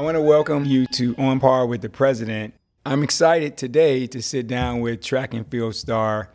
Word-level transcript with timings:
I 0.00 0.02
want 0.02 0.14
to 0.14 0.22
welcome 0.22 0.64
you 0.64 0.86
to 0.92 1.14
On 1.18 1.40
Par 1.40 1.66
with 1.66 1.82
the 1.82 1.90
President. 1.90 2.54
I'm 2.86 3.02
excited 3.02 3.58
today 3.58 4.06
to 4.06 4.22
sit 4.22 4.46
down 4.46 4.80
with 4.80 5.02
track 5.02 5.34
and 5.34 5.46
field 5.46 5.74
star 5.74 6.30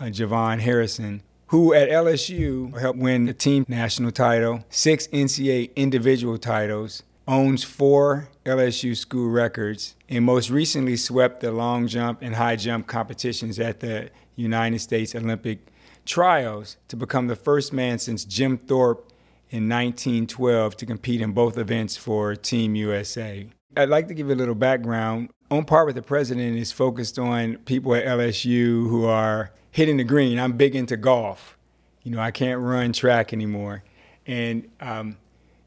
uh, 0.00 0.06
JuVaughn 0.06 0.58
Harrison, 0.58 1.22
who 1.46 1.72
at 1.72 1.88
LSU 1.88 2.76
helped 2.76 2.98
win 2.98 3.26
the 3.26 3.32
team 3.32 3.66
national 3.68 4.10
title, 4.10 4.64
six 4.68 5.06
NCAA 5.06 5.72
individual 5.76 6.38
titles, 6.38 7.04
owns 7.28 7.62
four 7.62 8.30
LSU 8.44 8.96
school 8.96 9.28
records, 9.28 9.94
and 10.08 10.24
most 10.24 10.50
recently 10.50 10.96
swept 10.96 11.40
the 11.40 11.52
long 11.52 11.86
jump 11.86 12.20
and 12.20 12.34
high 12.34 12.56
jump 12.56 12.88
competitions 12.88 13.60
at 13.60 13.78
the 13.78 14.10
United 14.34 14.80
States 14.80 15.14
Olympic 15.14 15.60
Trials 16.04 16.78
to 16.88 16.96
become 16.96 17.28
the 17.28 17.36
first 17.36 17.72
man 17.72 18.00
since 18.00 18.24
Jim 18.24 18.58
Thorpe 18.58 19.12
in 19.50 19.68
1912 19.68 20.76
to 20.76 20.86
compete 20.86 21.20
in 21.20 21.32
both 21.32 21.58
events 21.58 21.96
for 21.96 22.34
Team 22.34 22.74
USA. 22.74 23.48
I'd 23.76 23.88
like 23.88 24.08
to 24.08 24.14
give 24.14 24.28
you 24.28 24.34
a 24.34 24.36
little 24.36 24.54
background. 24.54 25.30
On 25.50 25.64
Par 25.64 25.84
with 25.84 25.94
the 25.94 26.02
President 26.02 26.56
is 26.56 26.72
focused 26.72 27.18
on 27.18 27.56
people 27.58 27.94
at 27.94 28.04
LSU 28.04 28.88
who 28.88 29.04
are 29.04 29.52
hitting 29.70 29.96
the 29.96 30.04
green. 30.04 30.38
I'm 30.38 30.52
big 30.52 30.74
into 30.74 30.96
golf. 30.96 31.56
You 32.02 32.12
know, 32.12 32.20
I 32.20 32.30
can't 32.30 32.60
run 32.60 32.92
track 32.92 33.32
anymore. 33.32 33.82
And 34.26 34.68
um, 34.80 35.16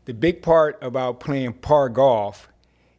the 0.05 0.13
big 0.13 0.41
part 0.41 0.77
about 0.81 1.19
playing 1.19 1.53
par 1.53 1.89
golf 1.89 2.49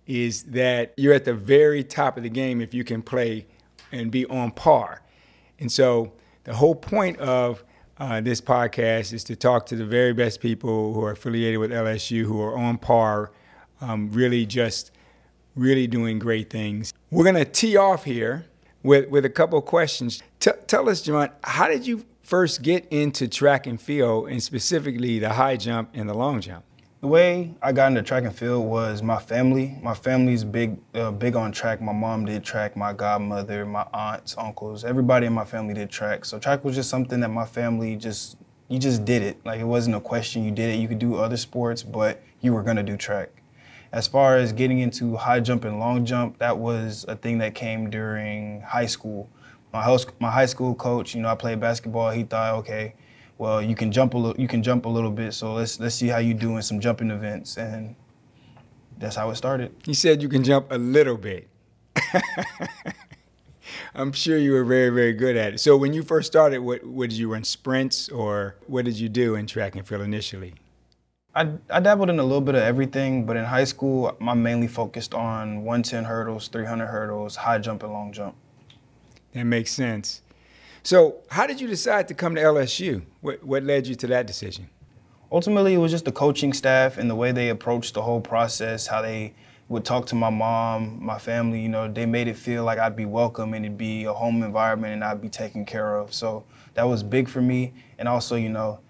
is 0.06 0.44
that 0.44 0.94
you're 0.96 1.14
at 1.14 1.24
the 1.24 1.34
very 1.34 1.84
top 1.84 2.16
of 2.16 2.22
the 2.22 2.30
game 2.30 2.60
if 2.60 2.74
you 2.74 2.84
can 2.84 3.02
play 3.02 3.46
and 3.92 4.10
be 4.10 4.26
on 4.26 4.50
par. 4.50 5.02
And 5.58 5.70
so 5.70 6.12
the 6.44 6.54
whole 6.54 6.74
point 6.74 7.18
of 7.18 7.64
uh, 7.98 8.20
this 8.20 8.40
podcast 8.40 9.12
is 9.12 9.24
to 9.24 9.36
talk 9.36 9.66
to 9.66 9.76
the 9.76 9.84
very 9.84 10.12
best 10.12 10.40
people 10.40 10.94
who 10.94 11.02
are 11.02 11.12
affiliated 11.12 11.58
with 11.58 11.70
LSU, 11.70 12.24
who 12.24 12.40
are 12.40 12.56
on 12.56 12.78
par, 12.78 13.32
um, 13.80 14.10
really 14.12 14.46
just 14.46 14.92
really 15.56 15.86
doing 15.86 16.18
great 16.18 16.50
things. 16.50 16.92
We're 17.10 17.24
going 17.24 17.34
to 17.34 17.44
tee 17.44 17.76
off 17.76 18.04
here 18.04 18.46
with, 18.82 19.08
with 19.08 19.24
a 19.24 19.30
couple 19.30 19.58
of 19.58 19.64
questions. 19.64 20.22
T- 20.38 20.52
tell 20.66 20.88
us, 20.88 21.02
John, 21.02 21.30
how 21.42 21.66
did 21.66 21.86
you 21.86 22.04
first 22.22 22.62
get 22.62 22.86
into 22.90 23.26
track 23.26 23.66
and 23.66 23.80
field, 23.80 24.28
and 24.28 24.42
specifically 24.42 25.18
the 25.18 25.30
high 25.30 25.56
jump 25.56 25.90
and 25.94 26.08
the 26.08 26.14
long 26.14 26.40
jump? 26.40 26.64
The 27.00 27.06
way 27.06 27.54
I 27.62 27.70
got 27.70 27.92
into 27.92 28.02
track 28.02 28.24
and 28.24 28.34
field 28.34 28.66
was 28.66 29.04
my 29.04 29.20
family. 29.20 29.78
My 29.84 29.94
family's 29.94 30.42
big, 30.42 30.78
uh, 30.94 31.12
big 31.12 31.36
on 31.36 31.52
track. 31.52 31.80
My 31.80 31.92
mom 31.92 32.24
did 32.24 32.42
track. 32.42 32.76
My 32.76 32.92
godmother, 32.92 33.64
my 33.64 33.86
aunts, 33.94 34.36
uncles, 34.36 34.84
everybody 34.84 35.26
in 35.26 35.32
my 35.32 35.44
family 35.44 35.74
did 35.74 35.90
track. 35.90 36.24
So 36.24 36.40
track 36.40 36.64
was 36.64 36.74
just 36.74 36.90
something 36.90 37.20
that 37.20 37.28
my 37.28 37.44
family 37.44 37.94
just, 37.94 38.36
you 38.66 38.80
just 38.80 39.04
did 39.04 39.22
it. 39.22 39.38
Like 39.46 39.60
it 39.60 39.64
wasn't 39.64 39.94
a 39.94 40.00
question. 40.00 40.42
You 40.42 40.50
did 40.50 40.70
it. 40.74 40.80
You 40.80 40.88
could 40.88 40.98
do 40.98 41.14
other 41.14 41.36
sports, 41.36 41.84
but 41.84 42.20
you 42.40 42.52
were 42.52 42.64
gonna 42.64 42.82
do 42.82 42.96
track. 42.96 43.30
As 43.92 44.08
far 44.08 44.36
as 44.36 44.52
getting 44.52 44.80
into 44.80 45.14
high 45.14 45.38
jump 45.38 45.64
and 45.64 45.78
long 45.78 46.04
jump, 46.04 46.38
that 46.38 46.58
was 46.58 47.04
a 47.06 47.14
thing 47.14 47.38
that 47.38 47.54
came 47.54 47.90
during 47.90 48.60
high 48.62 48.86
school. 48.86 49.30
My 49.72 49.84
host, 49.84 50.10
my 50.18 50.32
high 50.32 50.46
school 50.46 50.74
coach, 50.74 51.14
you 51.14 51.22
know, 51.22 51.28
I 51.28 51.36
played 51.36 51.60
basketball. 51.60 52.10
He 52.10 52.24
thought, 52.24 52.54
okay 52.56 52.94
well, 53.38 53.62
you 53.62 53.74
can 53.76 53.90
jump 53.92 54.14
a 54.14 54.18
little, 54.18 54.40
you 54.40 54.48
can 54.48 54.62
jump 54.62 54.84
a 54.84 54.88
little 54.88 55.10
bit. 55.12 55.32
So 55.32 55.54
let's 55.54 55.80
let's 55.80 55.94
see 55.94 56.08
how 56.08 56.18
you 56.18 56.34
do 56.34 56.56
in 56.56 56.62
some 56.62 56.80
jumping 56.80 57.10
events, 57.10 57.56
and 57.56 57.94
that's 58.98 59.16
how 59.16 59.30
it 59.30 59.36
started. 59.36 59.74
He 59.84 59.94
said 59.94 60.20
you 60.20 60.28
can 60.28 60.44
jump 60.44 60.70
a 60.70 60.78
little 60.78 61.16
bit. 61.16 61.48
I'm 63.94 64.12
sure 64.12 64.36
you 64.36 64.52
were 64.52 64.64
very 64.64 64.90
very 64.90 65.12
good 65.12 65.36
at 65.36 65.54
it. 65.54 65.60
So 65.60 65.76
when 65.76 65.92
you 65.92 66.02
first 66.02 66.26
started, 66.26 66.58
what, 66.58 66.84
what 66.84 67.10
did 67.10 67.18
you 67.18 67.32
run 67.32 67.44
sprints 67.44 68.08
or 68.08 68.56
what 68.66 68.84
did 68.84 68.98
you 68.98 69.08
do 69.08 69.36
in 69.36 69.46
track 69.46 69.76
and 69.76 69.86
field 69.86 70.02
initially? 70.02 70.54
I, 71.34 71.52
I 71.70 71.78
dabbled 71.78 72.10
in 72.10 72.18
a 72.18 72.24
little 72.24 72.40
bit 72.40 72.56
of 72.56 72.62
everything, 72.62 73.24
but 73.24 73.36
in 73.36 73.44
high 73.44 73.64
school, 73.64 74.16
I 74.20 74.34
mainly 74.34 74.66
focused 74.66 75.14
on 75.14 75.62
110 75.62 76.04
hurdles, 76.04 76.48
300 76.48 76.86
hurdles, 76.86 77.36
high 77.36 77.58
jump, 77.58 77.84
and 77.84 77.92
long 77.92 78.12
jump. 78.12 78.34
That 79.34 79.44
makes 79.44 79.70
sense. 79.70 80.22
So, 80.82 81.16
how 81.28 81.46
did 81.46 81.60
you 81.60 81.66
decide 81.66 82.08
to 82.08 82.14
come 82.14 82.34
to 82.34 82.40
LSU? 82.40 83.02
What, 83.20 83.42
what 83.44 83.62
led 83.62 83.86
you 83.86 83.94
to 83.96 84.06
that 84.08 84.26
decision? 84.26 84.68
Ultimately, 85.30 85.74
it 85.74 85.78
was 85.78 85.90
just 85.90 86.04
the 86.04 86.12
coaching 86.12 86.52
staff 86.52 86.96
and 86.96 87.10
the 87.10 87.14
way 87.14 87.32
they 87.32 87.50
approached 87.50 87.94
the 87.94 88.02
whole 88.02 88.20
process, 88.20 88.86
how 88.86 89.02
they 89.02 89.34
would 89.68 89.84
talk 89.84 90.06
to 90.06 90.14
my 90.14 90.30
mom, 90.30 90.98
my 91.04 91.18
family. 91.18 91.60
You 91.60 91.68
know, 91.68 91.92
they 91.92 92.06
made 92.06 92.28
it 92.28 92.36
feel 92.36 92.64
like 92.64 92.78
I'd 92.78 92.96
be 92.96 93.04
welcome 93.04 93.52
and 93.52 93.64
it'd 93.64 93.76
be 93.76 94.04
a 94.04 94.12
home 94.12 94.42
environment 94.42 94.94
and 94.94 95.04
I'd 95.04 95.20
be 95.20 95.28
taken 95.28 95.66
care 95.66 95.96
of. 95.96 96.14
So 96.14 96.44
that 96.74 96.84
was 96.84 97.02
big 97.02 97.28
for 97.28 97.42
me. 97.42 97.74
And 97.98 98.08
also, 98.08 98.36
you 98.36 98.48
know, 98.48 98.80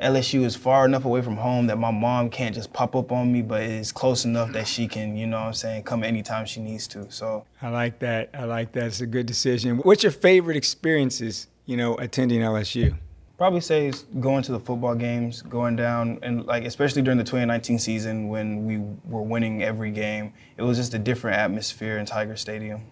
LSU 0.00 0.44
is 0.44 0.54
far 0.54 0.84
enough 0.84 1.06
away 1.06 1.22
from 1.22 1.36
home 1.36 1.68
that 1.68 1.78
my 1.78 1.90
mom 1.90 2.28
can't 2.28 2.54
just 2.54 2.72
pop 2.72 2.94
up 2.94 3.10
on 3.12 3.32
me, 3.32 3.40
but 3.40 3.62
it's 3.62 3.92
close 3.92 4.26
enough 4.26 4.52
that 4.52 4.66
she 4.68 4.86
can, 4.86 5.16
you 5.16 5.26
know 5.26 5.38
what 5.38 5.46
I'm 5.46 5.54
saying, 5.54 5.84
come 5.84 6.04
anytime 6.04 6.44
she 6.44 6.60
needs 6.60 6.86
to. 6.88 7.10
So 7.10 7.46
I 7.62 7.70
like 7.70 7.98
that. 8.00 8.28
I 8.34 8.44
like 8.44 8.72
that. 8.72 8.84
It's 8.84 9.00
a 9.00 9.06
good 9.06 9.24
decision. 9.24 9.78
What's 9.78 10.02
your 10.02 10.12
favorite 10.12 10.56
experiences, 10.56 11.48
you 11.64 11.78
know, 11.78 11.94
attending 11.94 12.42
LSU? 12.42 12.94
Probably 13.38 13.60
say 13.62 13.92
going 14.20 14.42
to 14.44 14.52
the 14.52 14.60
football 14.60 14.94
games, 14.94 15.40
going 15.42 15.76
down 15.76 16.18
and 16.22 16.44
like 16.44 16.64
especially 16.64 17.02
during 17.02 17.18
the 17.18 17.24
2019 17.24 17.78
season 17.78 18.28
when 18.28 18.66
we 18.66 18.78
were 19.10 19.22
winning 19.22 19.62
every 19.62 19.90
game. 19.90 20.34
It 20.58 20.62
was 20.62 20.76
just 20.76 20.92
a 20.92 20.98
different 20.98 21.38
atmosphere 21.38 21.96
in 21.98 22.04
Tiger 22.04 22.36
Stadium. 22.36 22.82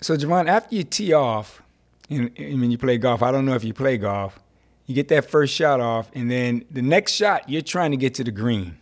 So 0.00 0.16
JuVaughn, 0.16 0.48
after 0.48 0.74
you 0.74 0.82
tee 0.82 1.12
off, 1.12 1.62
and, 2.10 2.30
and 2.36 2.60
when 2.60 2.70
you 2.70 2.78
play 2.78 2.98
golf, 2.98 3.22
I 3.22 3.30
don't 3.30 3.46
know 3.46 3.54
if 3.54 3.64
you 3.64 3.72
play 3.72 3.98
golf 3.98 4.38
you 4.86 4.94
get 4.94 5.08
that 5.08 5.28
first 5.30 5.54
shot 5.54 5.80
off, 5.80 6.10
and 6.14 6.30
then 6.30 6.64
the 6.70 6.82
next 6.82 7.12
shot, 7.12 7.48
you're 7.48 7.62
trying 7.62 7.90
to 7.92 7.96
get 7.96 8.14
to 8.14 8.24
the 8.24 8.30
green. 8.30 8.78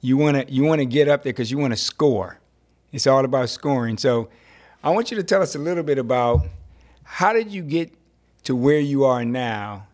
You 0.00 0.16
wanna 0.16 0.44
you 0.48 0.64
wanna 0.64 0.84
get 0.84 1.08
up 1.08 1.22
there 1.22 1.32
because 1.32 1.50
you 1.50 1.58
want 1.58 1.72
to 1.72 1.76
score. 1.76 2.38
It's 2.92 3.06
all 3.06 3.24
about 3.24 3.48
scoring. 3.48 3.98
So 3.98 4.28
I 4.84 4.90
want 4.90 5.10
you 5.10 5.16
to 5.16 5.22
tell 5.22 5.42
us 5.42 5.54
a 5.54 5.58
little 5.58 5.82
bit 5.82 5.98
about 5.98 6.46
how 7.04 7.32
did 7.32 7.50
you 7.50 7.62
get 7.62 7.92
to 8.44 8.56
where 8.56 8.80
you 8.80 9.04
are 9.04 9.24
now, 9.24 9.86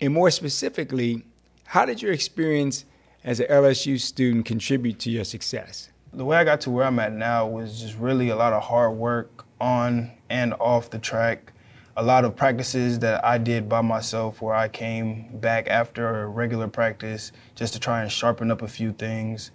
and 0.00 0.14
more 0.14 0.30
specifically, 0.30 1.24
how 1.64 1.84
did 1.84 2.00
your 2.00 2.12
experience 2.12 2.84
as 3.24 3.40
an 3.40 3.46
LSU 3.50 4.00
student 4.00 4.46
contribute 4.46 4.98
to 5.00 5.10
your 5.10 5.24
success? 5.24 5.90
The 6.12 6.24
way 6.24 6.38
I 6.38 6.44
got 6.44 6.62
to 6.62 6.70
where 6.70 6.86
I'm 6.86 6.98
at 6.98 7.12
now 7.12 7.46
was 7.46 7.80
just 7.80 7.98
really 7.98 8.30
a 8.30 8.36
lot 8.36 8.54
of 8.54 8.62
hard 8.62 8.96
work 8.96 9.44
on 9.60 10.10
and 10.30 10.54
off 10.54 10.90
the 10.90 10.98
track 10.98 11.52
a 11.98 12.02
lot 12.02 12.24
of 12.24 12.36
practices 12.36 13.00
that 13.00 13.24
I 13.24 13.38
did 13.38 13.68
by 13.68 13.80
myself 13.80 14.40
where 14.40 14.54
I 14.54 14.68
came 14.68 15.36
back 15.40 15.66
after 15.66 16.22
a 16.22 16.28
regular 16.28 16.68
practice 16.68 17.32
just 17.56 17.72
to 17.72 17.80
try 17.80 18.02
and 18.02 18.10
sharpen 18.10 18.52
up 18.52 18.62
a 18.62 18.68
few 18.68 18.92
things. 18.92 19.50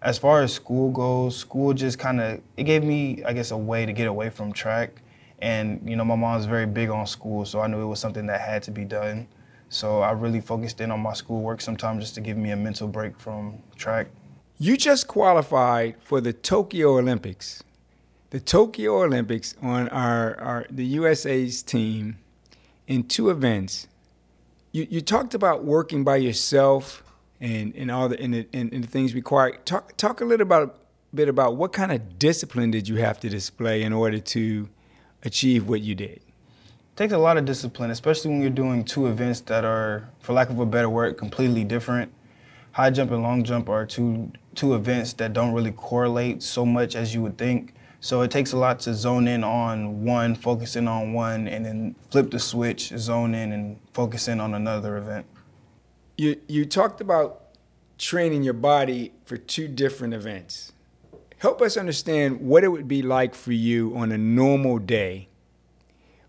As 0.00 0.16
far 0.16 0.40
as 0.40 0.52
school 0.52 0.92
goes, 0.92 1.36
school 1.36 1.74
just 1.74 1.98
kind 1.98 2.20
of 2.20 2.40
it 2.56 2.62
gave 2.62 2.84
me, 2.84 3.24
I 3.24 3.32
guess, 3.32 3.50
a 3.50 3.56
way 3.56 3.86
to 3.86 3.92
get 3.92 4.06
away 4.06 4.30
from 4.30 4.52
track. 4.52 5.02
And 5.40 5.80
you 5.84 5.96
know, 5.96 6.04
my 6.04 6.14
mom's 6.14 6.44
very 6.44 6.64
big 6.64 6.90
on 6.90 7.08
school, 7.08 7.44
so 7.44 7.60
I 7.60 7.66
knew 7.66 7.82
it 7.82 7.86
was 7.86 7.98
something 7.98 8.26
that 8.26 8.40
had 8.40 8.62
to 8.64 8.70
be 8.70 8.84
done. 8.84 9.26
So 9.68 10.00
I 10.00 10.12
really 10.12 10.40
focused 10.40 10.80
in 10.80 10.92
on 10.92 11.00
my 11.00 11.12
schoolwork 11.12 11.60
sometimes 11.60 12.04
just 12.04 12.14
to 12.14 12.20
give 12.20 12.36
me 12.36 12.52
a 12.52 12.56
mental 12.56 12.86
break 12.86 13.18
from 13.18 13.58
track. 13.74 14.06
You 14.58 14.76
just 14.76 15.08
qualified 15.08 15.96
for 16.04 16.20
the 16.20 16.32
Tokyo 16.32 16.98
Olympics 16.98 17.64
the 18.30 18.40
Tokyo 18.40 19.02
Olympics 19.02 19.54
on 19.60 19.88
our, 19.88 20.40
our 20.40 20.66
the 20.70 20.84
USA's 20.84 21.62
team 21.62 22.18
in 22.86 23.04
two 23.04 23.30
events. 23.30 23.88
You, 24.72 24.86
you 24.88 25.00
talked 25.00 25.34
about 25.34 25.64
working 25.64 26.04
by 26.04 26.16
yourself 26.16 27.02
and, 27.40 27.74
and 27.74 27.90
all 27.90 28.08
the 28.08 28.20
and, 28.20 28.34
the 28.34 28.48
and, 28.52 28.72
and 28.72 28.84
the 28.84 28.88
things 28.88 29.14
required. 29.14 29.66
Talk 29.66 29.96
talk 29.96 30.20
a 30.20 30.24
little 30.24 30.46
about 30.46 30.80
bit 31.12 31.28
about 31.28 31.56
what 31.56 31.72
kind 31.72 31.90
of 31.90 32.18
discipline 32.18 32.70
did 32.70 32.88
you 32.88 32.96
have 32.96 33.18
to 33.20 33.28
display 33.28 33.82
in 33.82 33.92
order 33.92 34.20
to 34.20 34.68
achieve 35.24 35.68
what 35.68 35.80
you 35.80 35.94
did. 35.94 36.18
It 36.18 36.96
takes 36.96 37.12
a 37.12 37.18
lot 37.18 37.36
of 37.36 37.44
discipline, 37.44 37.90
especially 37.90 38.30
when 38.30 38.40
you're 38.40 38.50
doing 38.50 38.84
two 38.84 39.06
events 39.08 39.40
that 39.42 39.64
are, 39.64 40.08
for 40.20 40.34
lack 40.34 40.50
of 40.50 40.60
a 40.60 40.66
better 40.66 40.88
word, 40.88 41.16
completely 41.16 41.64
different. 41.64 42.12
High 42.72 42.90
jump 42.90 43.10
and 43.10 43.22
long 43.22 43.42
jump 43.42 43.68
are 43.68 43.84
two 43.84 44.30
two 44.54 44.74
events 44.74 45.12
that 45.14 45.32
don't 45.32 45.52
really 45.52 45.72
correlate 45.72 46.42
so 46.42 46.64
much 46.64 46.94
as 46.94 47.12
you 47.14 47.22
would 47.22 47.36
think. 47.36 47.74
So 48.00 48.22
it 48.22 48.30
takes 48.30 48.52
a 48.52 48.56
lot 48.56 48.80
to 48.80 48.94
zone 48.94 49.28
in 49.28 49.44
on 49.44 50.04
one, 50.04 50.34
focus 50.34 50.74
in 50.74 50.88
on 50.88 51.12
one, 51.12 51.46
and 51.46 51.64
then 51.64 51.94
flip 52.10 52.30
the 52.30 52.38
switch, 52.38 52.88
zone 52.96 53.34
in, 53.34 53.52
and 53.52 53.78
focus 53.92 54.26
in 54.26 54.40
on 54.40 54.54
another 54.54 54.96
event. 54.96 55.26
You, 56.16 56.40
you 56.48 56.64
talked 56.64 57.02
about 57.02 57.42
training 57.98 58.42
your 58.42 58.54
body 58.54 59.12
for 59.26 59.36
two 59.36 59.68
different 59.68 60.14
events. 60.14 60.72
Help 61.38 61.60
us 61.60 61.76
understand 61.76 62.40
what 62.40 62.64
it 62.64 62.68
would 62.68 62.88
be 62.88 63.02
like 63.02 63.34
for 63.34 63.52
you 63.52 63.94
on 63.94 64.12
a 64.12 64.18
normal 64.18 64.78
day 64.78 65.28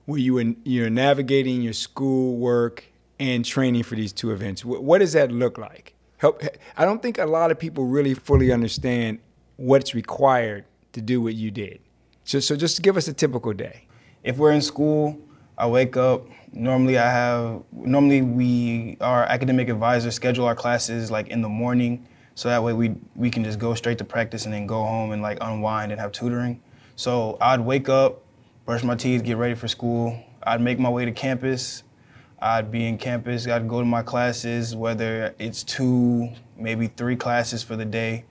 where 0.05 0.19
you 0.19 0.37
are, 0.39 0.53
you're 0.65 0.89
navigating 0.89 1.61
your 1.61 1.73
school 1.73 2.35
work 2.37 2.85
and 3.19 3.45
training 3.45 3.83
for 3.83 3.95
these 3.95 4.11
two 4.11 4.31
events. 4.31 4.65
What 4.65 4.97
does 4.97 5.13
that 5.13 5.31
look 5.31 5.57
like? 5.57 5.93
Help. 6.17 6.43
I 6.75 6.85
don't 6.85 7.01
think 7.01 7.17
a 7.17 7.25
lot 7.25 7.51
of 7.51 7.59
people 7.59 7.85
really 7.85 8.13
fully 8.13 8.51
understand 8.51 9.19
what's 9.55 9.93
required 9.93 10.65
to 10.93 11.01
do 11.01 11.21
what 11.21 11.35
you 11.35 11.51
did. 11.51 11.79
So, 12.23 12.39
so 12.39 12.55
just 12.55 12.81
give 12.81 12.97
us 12.97 13.07
a 13.07 13.13
typical 13.13 13.53
day. 13.53 13.87
If 14.23 14.37
we're 14.37 14.51
in 14.51 14.61
school, 14.61 15.19
I 15.57 15.67
wake 15.67 15.97
up. 15.97 16.25
Normally, 16.53 16.97
I 16.97 17.09
have 17.09 17.63
normally 17.71 18.21
we 18.21 18.97
our 19.01 19.23
academic 19.23 19.69
advisors 19.69 20.15
schedule 20.15 20.45
our 20.45 20.55
classes 20.55 21.09
like 21.09 21.27
in 21.29 21.41
the 21.41 21.49
morning. 21.49 22.07
So 22.35 22.49
that 22.49 22.63
way 22.63 22.73
we 22.73 22.95
we 23.15 23.29
can 23.29 23.43
just 23.43 23.59
go 23.59 23.73
straight 23.73 23.97
to 23.99 24.03
practice 24.03 24.45
and 24.45 24.53
then 24.53 24.67
go 24.67 24.83
home 24.83 25.11
and 25.11 25.21
like 25.21 25.37
unwind 25.41 25.91
and 25.91 25.99
have 25.99 26.11
tutoring. 26.11 26.61
So 26.95 27.37
I'd 27.41 27.61
wake 27.61 27.89
up, 27.89 28.21
brush 28.65 28.83
my 28.83 28.95
teeth, 28.95 29.23
get 29.23 29.37
ready 29.37 29.55
for 29.55 29.67
school. 29.67 30.17
I'd 30.43 30.61
make 30.61 30.79
my 30.79 30.89
way 30.89 31.05
to 31.05 31.11
campus. 31.11 31.83
I'd 32.41 32.71
be 32.71 32.87
in 32.87 32.97
campus. 32.97 33.47
I'd 33.47 33.67
go 33.67 33.79
to 33.79 33.85
my 33.85 34.01
classes, 34.01 34.75
whether 34.75 35.35
it's 35.37 35.63
two, 35.63 36.29
maybe 36.57 36.87
three 36.87 37.15
classes 37.15 37.61
for 37.61 37.75
the 37.75 37.85
day. 37.85 38.25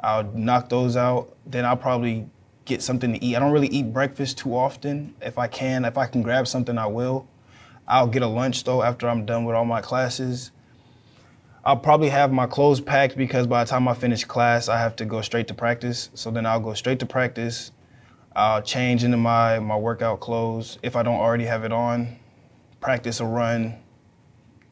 I'll 0.00 0.24
knock 0.24 0.68
those 0.68 0.96
out. 0.96 1.36
Then 1.46 1.64
I'll 1.64 1.76
probably 1.76 2.28
get 2.64 2.82
something 2.82 3.14
to 3.14 3.24
eat. 3.24 3.36
I 3.36 3.40
don't 3.40 3.52
really 3.52 3.68
eat 3.68 3.92
breakfast 3.92 4.38
too 4.38 4.56
often. 4.56 5.14
If 5.20 5.38
I 5.38 5.46
can, 5.46 5.84
if 5.84 5.98
I 5.98 6.06
can 6.06 6.22
grab 6.22 6.46
something, 6.46 6.78
I 6.78 6.86
will. 6.86 7.26
I'll 7.86 8.06
get 8.06 8.22
a 8.22 8.26
lunch 8.26 8.64
though 8.64 8.82
after 8.82 9.08
I'm 9.08 9.24
done 9.24 9.44
with 9.44 9.56
all 9.56 9.64
my 9.64 9.80
classes. 9.80 10.50
I'll 11.64 11.76
probably 11.76 12.10
have 12.10 12.32
my 12.32 12.46
clothes 12.46 12.80
packed 12.80 13.16
because 13.16 13.46
by 13.46 13.64
the 13.64 13.70
time 13.70 13.88
I 13.88 13.94
finish 13.94 14.24
class, 14.24 14.68
I 14.68 14.78
have 14.78 14.96
to 14.96 15.04
go 15.04 15.20
straight 15.22 15.48
to 15.48 15.54
practice. 15.54 16.10
So 16.14 16.30
then 16.30 16.46
I'll 16.46 16.60
go 16.60 16.74
straight 16.74 17.00
to 17.00 17.06
practice. 17.06 17.72
I'll 18.36 18.62
change 18.62 19.04
into 19.04 19.16
my, 19.16 19.58
my 19.58 19.76
workout 19.76 20.20
clothes 20.20 20.78
if 20.82 20.94
I 20.96 21.02
don't 21.02 21.18
already 21.18 21.44
have 21.44 21.64
it 21.64 21.72
on. 21.72 22.16
Practice 22.80 23.20
a 23.20 23.24
run 23.24 23.78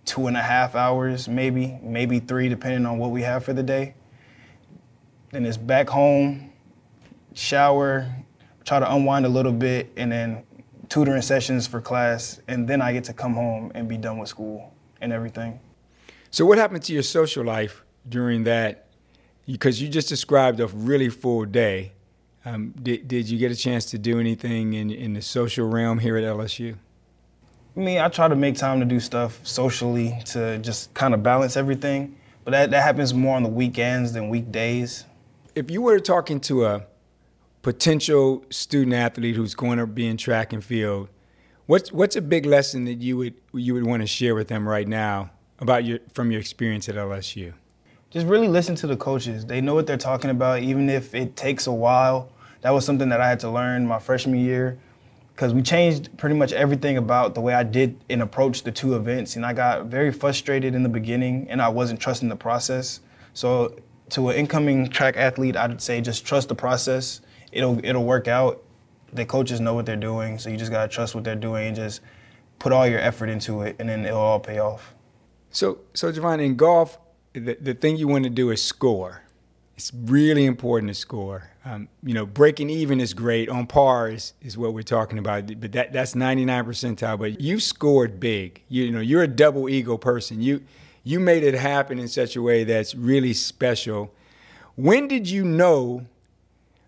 two 0.07 0.29
and 0.29 0.37
a 0.37 0.43
half 0.43 0.75
hours, 0.75 1.29
maybe, 1.29 1.79
maybe 1.83 2.21
three, 2.21 2.49
depending 2.49 2.87
on 2.87 2.99
what 2.99 3.11
we 3.11 3.23
have 3.23 3.45
for 3.45 3.53
the 3.53 3.63
day. 3.63 3.95
Then 5.31 5.45
it's 5.45 5.57
back 5.57 5.89
home, 5.89 6.53
shower, 7.35 8.11
try 8.65 8.79
to 8.79 8.93
unwind 8.93 9.27
a 9.27 9.29
little 9.29 9.53
bit, 9.53 9.91
and 9.97 10.11
then 10.11 10.45
tutoring 10.89 11.23
sessions 11.23 11.67
for 11.67 11.81
class. 11.81 12.41
And 12.49 12.69
then 12.69 12.81
I 12.81 12.93
get 12.93 13.05
to 13.05 13.13
come 13.13 13.35
home 13.35 13.73
and 13.75 13.89
be 13.89 13.97
done 13.97 14.19
with 14.19 14.29
school 14.29 14.73
and 15.01 15.13
everything. 15.13 15.61
So, 16.31 16.45
what 16.45 16.59
happened 16.59 16.83
to 16.85 16.93
your 16.93 17.03
social 17.03 17.45
life 17.45 17.83
during 18.09 18.45
that? 18.45 18.89
Because 19.47 19.81
you 19.81 19.89
just 19.89 20.09
described 20.09 20.61
a 20.61 20.67
really 20.67 21.09
full 21.09 21.45
day. 21.45 21.93
Um, 22.45 22.75
did, 22.81 23.09
did 23.09 23.29
you 23.29 23.39
get 23.39 23.51
a 23.51 23.57
chance 23.57 23.87
to 23.87 23.99
do 23.99 24.21
anything 24.21 24.75
in, 24.75 24.91
in 24.91 25.15
the 25.15 25.23
social 25.23 25.69
realm 25.69 25.99
here 25.99 26.17
at 26.17 26.25
LSU? 26.25 26.77
I 27.77 27.81
mean, 27.81 27.99
I 27.99 28.09
try 28.09 28.29
to 28.29 28.37
make 28.37 28.57
time 28.57 28.81
to 28.81 28.87
do 28.87 28.99
stuff 29.01 29.39
socially 29.47 30.19
to 30.27 30.59
just 30.59 30.95
kind 30.95 31.13
of 31.13 31.23
balance 31.23 31.57
everything, 31.57 32.17
but 32.45 32.53
that, 32.53 32.71
that 32.71 32.83
happens 32.83 33.13
more 33.13 33.37
on 33.37 33.43
the 33.43 33.49
weekends 33.49 34.13
than 34.13 34.29
weekdays. 34.29 35.05
If 35.57 35.71
you 35.71 35.81
were 35.81 35.99
talking 35.99 36.39
to 36.41 36.67
a 36.67 36.87
potential 37.63 38.45
student 38.51 38.93
athlete 38.93 39.37
who's 39.37 39.55
going 39.55 39.79
to 39.79 39.87
be 39.87 40.07
in 40.07 40.19
track 40.19 40.53
and 40.53 40.63
field, 40.63 41.09
what's 41.65 41.91
what's 41.91 42.15
a 42.15 42.21
big 42.21 42.45
lesson 42.45 42.85
that 42.85 43.01
you 43.01 43.17
would 43.17 43.35
you 43.55 43.73
would 43.73 43.87
want 43.87 44.03
to 44.03 44.07
share 44.07 44.35
with 44.35 44.49
them 44.49 44.69
right 44.69 44.87
now 44.87 45.31
about 45.59 45.85
your 45.87 46.01
from 46.13 46.31
your 46.31 46.41
experience 46.41 46.91
at 46.91 46.95
LSU? 46.97 47.55
Just 48.11 48.27
really 48.27 48.49
listen 48.49 48.75
to 48.75 48.87
the 48.87 48.99
coaches. 48.99 49.47
They 49.47 49.63
know 49.63 49.75
what 49.75 49.87
they're 49.87 49.97
talking 49.97 50.29
about, 50.29 50.61
even 50.61 50.91
if 50.91 51.15
it 51.15 51.37
takes 51.37 51.67
a 51.67 51.73
while 51.73 52.31
that 52.61 52.75
was 52.75 52.85
something 52.85 53.09
that 53.09 53.23
I 53.23 53.29
had 53.29 53.41
to 53.41 53.51
learn 53.51 53.87
my 53.87 53.99
freshman 53.99 54.41
year 54.41 54.79
because 55.35 55.55
we 55.55 55.63
changed 55.63 56.11
pretty 56.19 56.35
much 56.35 56.53
everything 56.53 56.99
about 56.99 57.35
the 57.35 57.41
way 57.41 57.55
I 57.55 57.63
did 57.63 57.97
and 58.11 58.21
approached 58.21 58.65
the 58.65 58.73
two 58.73 58.95
events. 58.97 59.37
And 59.37 59.47
I 59.47 59.55
got 59.55 59.87
very 59.87 60.13
frustrated 60.13 60.75
in 60.75 60.83
the 60.83 60.89
beginning 60.91 61.47
and 61.49 61.63
I 61.63 61.69
wasn't 61.71 61.99
trusting 61.99 62.29
the 62.29 62.37
process. 62.37 63.01
So, 63.33 63.77
to 64.11 64.29
an 64.29 64.37
incoming 64.37 64.89
track 64.89 65.17
athlete, 65.17 65.57
I'd 65.57 65.81
say 65.81 66.01
just 66.01 66.27
trust 66.27 66.49
the 66.49 66.55
process. 66.55 67.21
It'll, 67.53 67.85
it'll 67.85 68.05
work 68.05 68.29
out. 68.29 68.63
The 69.13 69.25
coaches 69.25 69.61
know 69.61 69.75
what 69.75 69.87
they're 69.87 69.97
doing, 69.97 70.39
so 70.39 70.51
you 70.51 70.57
just 70.57 70.71
gotta 70.71 70.89
trust 70.89 71.15
what 71.15 71.25
they're 71.25 71.35
doing 71.35 71.69
and 71.69 71.77
just 71.77 72.01
put 72.59 72.73
all 72.73 72.87
your 72.87 73.01
effort 73.01 73.29
into 73.29 73.63
it, 73.63 73.77
and 73.79 73.89
then 73.89 74.05
it'll 74.05 74.19
all 74.19 74.41
pay 74.41 74.59
off. 74.59 74.95
So, 75.51 75.79
so 75.95 76.13
JuVaughn, 76.13 76.45
in 76.45 76.57
golf, 76.57 76.99
the, 77.33 77.57
the 77.61 77.75
thing 77.75 77.97
you 77.97 78.09
want 78.09 78.25
to 78.25 78.31
do 78.31 78.51
is 78.51 78.63
score. 78.63 79.23
It's 79.77 79.93
really 79.95 80.47
important 80.47 80.89
to 80.91 80.95
score. 80.95 81.51
Um, 81.65 81.89
you 82.03 82.15
know, 82.15 82.25
breaking 82.25 82.71
even 82.71 83.01
is 83.01 83.13
great. 83.13 83.49
On 83.49 83.67
par 83.67 84.11
is, 84.11 84.33
is 84.41 84.57
what 84.57 84.73
we're 84.73 84.83
talking 84.83 85.19
about. 85.19 85.61
But 85.61 85.73
that 85.73 85.93
that's 85.93 86.15
99 86.15 86.65
percentile. 86.65 87.19
But 87.19 87.41
you 87.41 87.61
scored 87.61 88.19
big. 88.19 88.63
You, 88.69 88.85
you 88.85 88.93
know, 88.93 89.01
you're 89.01 89.23
a 89.23 89.29
double 89.29 89.69
eagle 89.69 89.99
person. 89.99 90.41
You 90.41 90.63
you 91.07 91.21
made 91.21 91.45
it 91.45 91.55
happen 91.55 91.99
in 91.99 92.09
such 92.09 92.35
a 92.35 92.43
way 92.43 92.65
that's 92.65 92.95
really 92.95 93.33
special. 93.33 94.13
When 94.75 95.07
did 95.07 95.31
you 95.31 95.45
know 95.45 96.05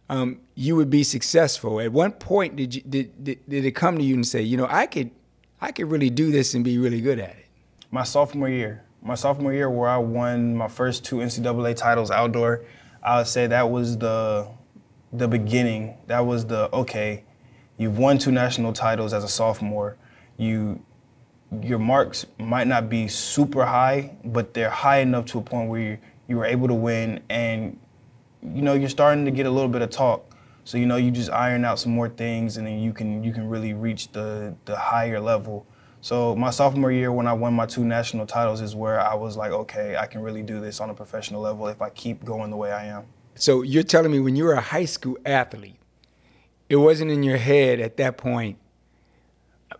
um, 0.08 0.40
you 0.54 0.74
would 0.76 0.90
be 0.90 1.04
successful? 1.04 1.80
At 1.80 1.92
what 1.92 2.18
point 2.18 2.56
did 2.56 2.74
you 2.74 2.82
did, 2.82 3.24
did 3.24 3.48
did 3.48 3.64
it 3.64 3.72
come 3.72 3.96
to 3.96 4.04
you 4.04 4.14
and 4.14 4.26
say, 4.26 4.42
you 4.42 4.56
know, 4.56 4.66
I 4.68 4.86
could 4.86 5.12
I 5.60 5.72
could 5.72 5.90
really 5.90 6.10
do 6.10 6.32
this 6.32 6.54
and 6.54 6.64
be 6.64 6.78
really 6.78 7.00
good 7.00 7.18
at 7.18 7.30
it? 7.30 7.46
My 7.90 8.02
sophomore 8.02 8.48
year. 8.48 8.84
My 9.00 9.14
sophomore 9.14 9.52
year, 9.52 9.70
where 9.70 9.88
I 9.88 9.98
won 9.98 10.56
my 10.56 10.66
first 10.66 11.04
two 11.04 11.16
NCAA 11.18 11.76
titles 11.76 12.10
outdoor 12.10 12.64
I 13.02 13.18
would 13.18 13.26
say 13.26 13.46
that 13.46 13.70
was 13.70 13.98
the 13.98 14.48
the 15.12 15.28
beginning. 15.28 15.96
That 16.06 16.26
was 16.26 16.46
the 16.46 16.74
okay. 16.74 17.24
You've 17.76 17.98
won 17.98 18.18
two 18.18 18.32
national 18.32 18.72
titles 18.72 19.12
as 19.12 19.24
a 19.24 19.28
sophomore. 19.28 19.96
You 20.36 20.84
your 21.62 21.78
marks 21.78 22.26
might 22.38 22.66
not 22.66 22.88
be 22.88 23.08
super 23.08 23.64
high, 23.64 24.16
but 24.24 24.54
they're 24.54 24.70
high 24.70 24.98
enough 24.98 25.26
to 25.26 25.38
a 25.38 25.42
point 25.42 25.70
where 25.70 25.80
you, 25.80 25.98
you 26.26 26.36
were 26.36 26.44
able 26.44 26.68
to 26.68 26.74
win, 26.74 27.22
and 27.30 27.78
you 28.42 28.62
know 28.62 28.74
you're 28.74 28.88
starting 28.88 29.24
to 29.24 29.30
get 29.30 29.46
a 29.46 29.50
little 29.50 29.68
bit 29.68 29.82
of 29.82 29.90
talk. 29.90 30.36
So 30.64 30.76
you 30.76 30.84
know 30.84 30.96
you 30.96 31.10
just 31.10 31.30
iron 31.30 31.64
out 31.64 31.78
some 31.78 31.92
more 31.92 32.08
things, 32.08 32.58
and 32.58 32.66
then 32.66 32.80
you 32.80 32.92
can 32.92 33.24
you 33.24 33.32
can 33.32 33.48
really 33.48 33.72
reach 33.72 34.12
the 34.12 34.54
the 34.66 34.76
higher 34.76 35.20
level. 35.20 35.66
So 36.00 36.36
my 36.36 36.50
sophomore 36.50 36.92
year, 36.92 37.10
when 37.10 37.26
I 37.26 37.32
won 37.32 37.54
my 37.54 37.66
two 37.66 37.84
national 37.84 38.26
titles, 38.26 38.60
is 38.60 38.76
where 38.76 39.00
I 39.00 39.14
was 39.14 39.36
like, 39.36 39.50
okay, 39.50 39.96
I 39.96 40.06
can 40.06 40.20
really 40.20 40.42
do 40.42 40.60
this 40.60 40.80
on 40.80 40.90
a 40.90 40.94
professional 40.94 41.40
level 41.40 41.66
if 41.68 41.82
I 41.82 41.90
keep 41.90 42.24
going 42.24 42.50
the 42.50 42.56
way 42.56 42.70
I 42.70 42.84
am. 42.86 43.06
So 43.34 43.62
you're 43.62 43.82
telling 43.82 44.12
me 44.12 44.20
when 44.20 44.36
you 44.36 44.44
were 44.44 44.54
a 44.54 44.60
high 44.60 44.84
school 44.84 45.16
athlete, 45.24 45.76
it 46.68 46.76
wasn't 46.76 47.10
in 47.10 47.22
your 47.22 47.36
head 47.36 47.80
at 47.80 47.96
that 47.96 48.16
point, 48.16 48.58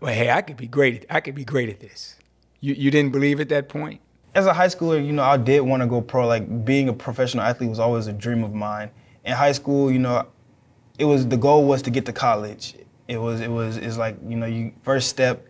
well, 0.00 0.14
hey, 0.14 0.30
I 0.30 0.42
could 0.42 0.56
be 0.56 0.66
great. 0.66 1.04
At, 1.04 1.16
I 1.16 1.20
could 1.20 1.34
be 1.34 1.44
great 1.44 1.68
at 1.68 1.80
this. 1.80 2.16
You 2.60 2.74
you 2.74 2.90
didn't 2.90 3.12
believe 3.12 3.40
at 3.40 3.48
that 3.50 3.68
point. 3.68 4.00
As 4.34 4.46
a 4.46 4.52
high 4.52 4.66
schooler, 4.66 5.04
you 5.04 5.12
know, 5.12 5.22
I 5.22 5.36
did 5.36 5.60
want 5.60 5.82
to 5.82 5.86
go 5.86 6.00
pro. 6.00 6.26
Like 6.26 6.64
being 6.64 6.88
a 6.88 6.92
professional 6.92 7.44
athlete 7.44 7.70
was 7.70 7.78
always 7.78 8.06
a 8.06 8.12
dream 8.12 8.44
of 8.44 8.54
mine. 8.54 8.90
In 9.24 9.32
high 9.32 9.52
school, 9.52 9.90
you 9.90 9.98
know, 9.98 10.26
it 10.98 11.04
was 11.04 11.26
the 11.26 11.36
goal 11.36 11.64
was 11.64 11.82
to 11.82 11.90
get 11.90 12.06
to 12.06 12.12
college 12.12 12.74
it 13.08 13.16
was 13.16 13.40
it 13.40 13.50
was 13.50 13.78
it's 13.78 13.96
like 13.96 14.16
you 14.26 14.36
know 14.36 14.46
you 14.46 14.72
first 14.82 15.08
step 15.08 15.46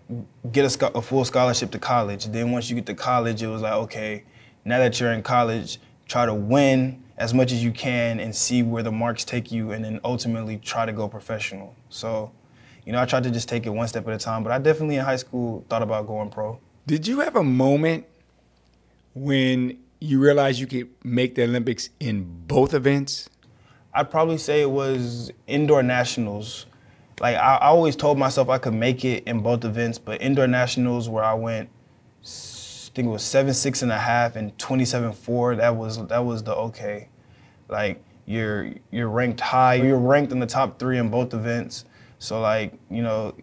get 0.52 0.64
a, 0.64 0.97
a, 0.97 1.02
full 1.02 1.25
scholarship 1.25 1.71
to 1.73 1.78
college 1.78 2.26
then 2.26 2.52
once 2.52 2.71
you 2.71 2.76
get 2.76 2.87
to 2.87 2.95
college 2.95 3.43
it 3.43 3.49
was 3.49 3.62
like 3.62 3.73
okay 3.73 4.25
now 4.64 4.78
that 4.78 4.99
you're 4.99 5.12
in 5.12 5.23
college 5.23 5.78
try 6.07 6.25
to 6.25 6.33
win 6.33 7.02
as 7.17 7.35
much 7.35 7.50
as 7.50 7.62
you 7.62 7.73
can 7.73 8.21
and 8.21 8.35
see 8.35 8.62
where 8.62 8.85
the 8.85 8.93
marks 8.93 9.25
take 9.25 9.50
you 9.50 9.73
and 9.73 9.85
then 9.85 10.00
ultimately 10.05 10.57
try 10.57 10.87
to 10.87 10.93
go 10.93 11.09
professional 11.09 11.75
so 11.88 12.31
you 12.88 12.92
know 12.92 13.02
i 13.02 13.04
tried 13.04 13.23
to 13.23 13.30
just 13.30 13.49
take 13.49 13.66
it 13.66 13.71
one 13.71 13.87
step 13.87 14.09
at 14.09 14.14
a 14.14 14.18
time 14.18 14.42
but 14.42 14.50
i 14.50 14.59
definitely 14.59 14.97
in 14.97 15.04
high 15.04 15.16
school 15.16 15.62
thought 15.68 15.83
about 15.83 16.07
going 16.07 16.30
pro 16.30 16.59
did 16.87 17.07
you 17.07 17.21
have 17.21 17.37
a 17.37 17.45
moment 17.45 18.07
when 19.14 19.78
you 20.00 20.18
realized 20.18 20.59
you 20.59 20.66
could 20.66 20.88
make 21.04 21.35
the 21.35 21.45
olympics 21.45 21.90
in 22.00 22.25
both 22.47 22.73
events 22.73 23.28
i'd 23.92 24.11
probably 24.11 24.38
say 24.38 24.62
it 24.62 24.71
was 24.71 25.30
indoor 25.47 25.83
nationals 25.83 26.64
like 27.21 27.37
I, 27.37 27.57
I, 27.57 27.66
always 27.66 27.97
told 27.97 28.18
myself 28.18 28.49
I 28.49 28.59
could 28.59 28.75
make 28.75 29.04
it 29.04 29.25
in 29.25 29.40
both 29.40 29.64
events, 29.64 29.99
but 29.99 30.23
indoor 30.23 30.47
nationals 30.47 31.09
where 31.09 31.25
I 31.25 31.35
went, 31.35 31.68
I 32.23 32.90
think 32.95 33.09
it 33.09 33.11
was 33.11 33.23
seven 33.23 33.54
six 33.54 33.83
and 33.83 33.92
a 33.92 33.99
half 33.99 34.37
and 34.37 34.57
twenty 34.59 34.85
seven 34.85 35.12
four. 35.12 35.57
That 35.57 35.76
was 35.76 36.04
that 36.07 36.25
was 36.25 36.42
the 36.42 36.54
okay. 36.54 37.09
Like 37.68 38.02
you're 38.26 38.73
you're 38.90 39.09
ranked 39.09 39.40
high. 39.40 39.75
You're 39.75 39.99
ranked 39.99 40.33
in 40.33 40.38
the 40.38 40.47
top 40.47 40.78
three 40.78 40.99
in 40.99 41.09
both 41.09 41.35
events. 41.35 41.85
So 42.18 42.40
like 42.40 42.72
you 42.90 43.02
know, 43.02 43.34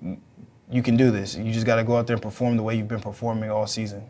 you 0.69 0.81
can 0.81 0.97
do 0.97 1.11
this. 1.11 1.35
You 1.35 1.51
just 1.51 1.65
got 1.65 1.75
to 1.75 1.83
go 1.83 1.97
out 1.97 2.07
there 2.07 2.15
and 2.15 2.23
perform 2.23 2.57
the 2.57 2.63
way 2.63 2.75
you've 2.75 2.87
been 2.87 2.99
performing 2.99 3.49
all 3.49 3.67
season. 3.67 4.09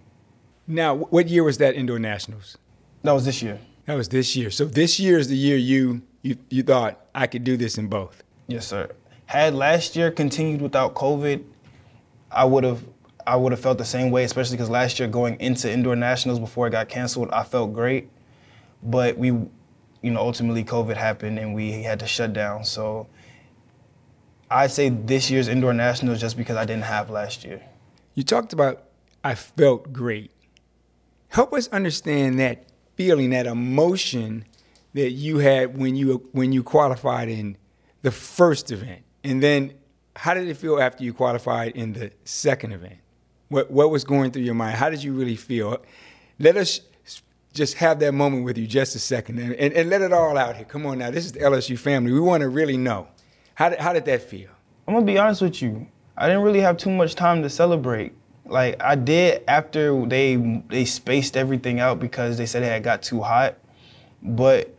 Now, 0.67 0.95
what 0.95 1.27
year 1.27 1.43
was 1.43 1.59
that 1.59 1.75
indoor 1.75 1.99
nationals? 1.99 2.57
That 3.03 3.11
was 3.11 3.25
this 3.25 3.41
year. 3.41 3.59
That 3.85 3.93
was 3.93 4.09
this 4.09 4.35
year. 4.35 4.49
So 4.49 4.65
this 4.65 4.99
year 4.99 5.19
is 5.19 5.27
the 5.27 5.37
year 5.37 5.57
you 5.57 6.01
you 6.21 6.37
you 6.49 6.63
thought 6.63 6.99
I 7.13 7.27
could 7.27 7.43
do 7.43 7.55
this 7.57 7.77
in 7.77 7.87
both. 7.87 8.23
Yes, 8.47 8.67
sir 8.67 8.89
had 9.25 9.55
last 9.55 9.95
year 9.95 10.11
continued 10.11 10.61
without 10.61 10.93
COVID, 10.93 11.43
I 12.31 12.45
would 12.45 12.63
have 12.63 12.83
I 13.27 13.35
would 13.35 13.51
have 13.51 13.59
felt 13.59 13.79
the 13.79 13.85
same 13.85 14.11
way, 14.11 14.23
especially 14.23 14.55
because 14.55 14.69
last 14.69 14.99
year 14.99 15.07
going 15.07 15.39
into 15.39 15.71
indoor 15.71 15.95
nationals 15.95 16.39
before 16.39 16.67
it 16.67 16.71
got 16.71 16.89
canceled, 16.89 17.31
I 17.31 17.43
felt 17.43 17.73
great. 17.73 18.07
But 18.83 19.17
we, 19.17 19.29
you 19.29 19.49
know, 20.03 20.19
ultimately 20.19 20.63
COVID 20.63 20.95
happened 20.95 21.39
and 21.39 21.55
we 21.55 21.71
had 21.81 21.99
to 22.01 22.07
shut 22.07 22.33
down. 22.33 22.63
So 22.63 23.07
I'd 24.49 24.71
say 24.71 24.89
this 24.89 25.29
year's 25.29 25.47
indoor 25.47 25.73
nationals 25.73 26.21
just 26.21 26.37
because 26.37 26.55
I 26.55 26.65
didn't 26.65 26.83
have 26.83 27.09
last 27.09 27.43
year. 27.43 27.61
You 28.13 28.23
talked 28.23 28.53
about 28.53 28.83
I 29.23 29.35
felt 29.35 29.91
great. 29.91 30.31
Help 31.29 31.51
us 31.53 31.67
understand 31.69 32.39
that 32.39 32.65
feeling, 32.95 33.31
that 33.31 33.47
emotion 33.47 34.45
that 34.93 35.11
you 35.11 35.39
had 35.39 35.77
when 35.77 35.95
you 35.95 36.29
when 36.31 36.51
you 36.51 36.63
qualified 36.63 37.27
in 37.27 37.57
the 38.03 38.11
first 38.11 38.71
event. 38.71 39.03
And 39.23 39.41
then, 39.41 39.73
how 40.15 40.35
did 40.35 40.47
it 40.47 40.55
feel 40.55 40.79
after 40.79 41.03
you 41.03 41.13
qualified 41.13 41.75
in 41.75 41.93
the 41.93 42.11
second 42.23 42.71
event? 42.71 42.97
What 43.49 43.71
what 43.71 43.89
was 43.89 44.03
going 44.03 44.31
through 44.31 44.43
your 44.43 44.53
mind? 44.53 44.77
How 44.77 44.89
did 44.89 45.03
you 45.03 45.13
really 45.13 45.35
feel? 45.35 45.83
Let 46.39 46.55
us 46.55 46.81
just 47.53 47.75
have 47.77 47.99
that 47.99 48.13
moment 48.13 48.43
with 48.43 48.57
you 48.57 48.67
just 48.67 48.95
a 48.95 48.99
second 48.99 49.39
and, 49.39 49.53
and, 49.53 49.73
and 49.73 49.89
let 49.89 50.01
it 50.01 50.11
all 50.11 50.37
out 50.37 50.57
here. 50.57 50.65
Come 50.65 50.85
on 50.85 50.99
now, 50.99 51.09
this 51.09 51.25
is 51.25 51.31
the 51.31 51.39
LSU 51.39 51.79
family. 51.79 52.11
We 52.11 52.19
want 52.19 52.41
to 52.41 52.49
really 52.49 52.77
know. 52.77 53.07
How 53.55 53.69
did, 53.69 53.79
how 53.79 53.93
did 53.93 54.05
that 54.05 54.21
feel? 54.21 54.49
I'm 54.87 54.93
gonna 54.93 55.05
be 55.05 55.17
honest 55.17 55.41
with 55.41 55.61
you. 55.61 55.87
I 56.17 56.27
didn't 56.27 56.43
really 56.43 56.59
have 56.59 56.77
too 56.77 56.91
much 56.91 57.15
time 57.15 57.41
to 57.41 57.49
celebrate. 57.49 58.13
Like 58.45 58.81
I 58.81 58.95
did 58.95 59.43
after 59.47 60.05
they 60.05 60.35
they 60.69 60.85
spaced 60.85 61.35
everything 61.35 61.79
out 61.79 61.99
because 61.99 62.37
they 62.37 62.45
said 62.45 62.63
it 62.63 62.67
had 62.67 62.83
got 62.83 63.01
too 63.01 63.21
hot. 63.21 63.57
But 64.21 64.75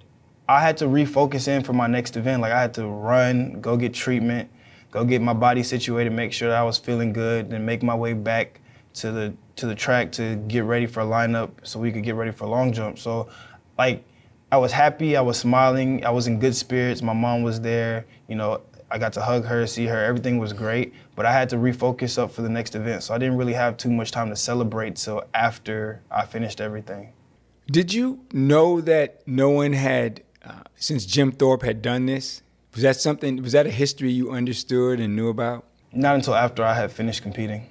I 0.49 0.61
had 0.61 0.76
to 0.78 0.85
refocus 0.85 1.49
in 1.49 1.62
for 1.64 1.73
my 1.73 1.87
next 1.87 2.16
event. 2.16 2.42
Like 2.42 2.52
I 2.52 2.61
had 2.61 2.75
to 2.75 2.87
run, 2.87 3.61
go 3.61 3.76
get 3.76 3.92
treatment, 3.92 4.49
go 4.90 5.04
get 5.04 5.21
my 5.21 5.33
body 5.33 5.62
situated, 5.62 6.12
make 6.12 6.33
sure 6.33 6.54
I 6.54 6.62
was 6.62 6.78
feeling 6.78 7.12
good, 7.12 7.50
then 7.50 7.64
make 7.64 7.83
my 7.83 7.95
way 7.95 8.12
back 8.12 8.61
to 8.95 9.11
the 9.11 9.35
to 9.56 9.66
the 9.66 9.75
track 9.75 10.12
to 10.12 10.37
get 10.49 10.64
ready 10.64 10.87
for 10.87 11.00
a 11.00 11.06
lineup 11.06 11.50
so 11.62 11.80
we 11.80 11.90
could 11.90 12.04
get 12.04 12.14
ready 12.14 12.30
for 12.30 12.47
long 12.47 12.73
jump. 12.73 12.99
So 12.99 13.28
like 13.78 14.04
I 14.50 14.58
was 14.58 14.70
happy, 14.70 15.16
I 15.16 15.20
was 15.22 15.38
smiling, 15.38 16.04
I 16.04 16.10
was 16.10 16.28
in 16.28 16.38
good 16.38 16.54
spirits. 16.54 17.02
My 17.02 17.12
mom 17.12 17.42
was 17.42 17.60
there, 17.60 18.06
you 18.28 18.36
know, 18.36 18.62
I 18.90 18.98
got 18.98 19.12
to 19.14 19.20
hug 19.20 19.44
her, 19.44 19.66
see 19.66 19.86
her, 19.86 20.04
everything 20.04 20.38
was 20.38 20.52
great, 20.52 20.94
but 21.16 21.26
I 21.26 21.32
had 21.32 21.48
to 21.48 21.56
refocus 21.56 22.16
up 22.18 22.30
for 22.30 22.42
the 22.42 22.48
next 22.48 22.76
event. 22.76 23.02
So 23.02 23.12
I 23.14 23.18
didn't 23.18 23.36
really 23.36 23.54
have 23.54 23.76
too 23.76 23.90
much 23.90 24.12
time 24.12 24.30
to 24.30 24.36
celebrate 24.36 24.96
till 24.96 25.24
after 25.34 26.02
I 26.10 26.26
finished 26.26 26.60
everything. 26.60 27.12
Did 27.66 27.92
you 27.92 28.20
know 28.32 28.80
that 28.82 29.26
no 29.26 29.50
one 29.50 29.72
had, 29.72 30.22
uh, 30.44 30.60
since 30.76 31.04
Jim 31.04 31.32
Thorpe 31.32 31.62
had 31.62 31.82
done 31.82 32.06
this? 32.06 32.42
Was 32.74 32.82
that 32.82 32.96
something, 32.96 33.42
was 33.42 33.52
that 33.52 33.66
a 33.66 33.70
history 33.70 34.12
you 34.12 34.30
understood 34.30 35.00
and 35.00 35.16
knew 35.16 35.28
about? 35.28 35.64
Not 35.92 36.14
until 36.14 36.36
after 36.36 36.62
I 36.62 36.74
had 36.74 36.92
finished 36.92 37.22
competing. 37.22 37.66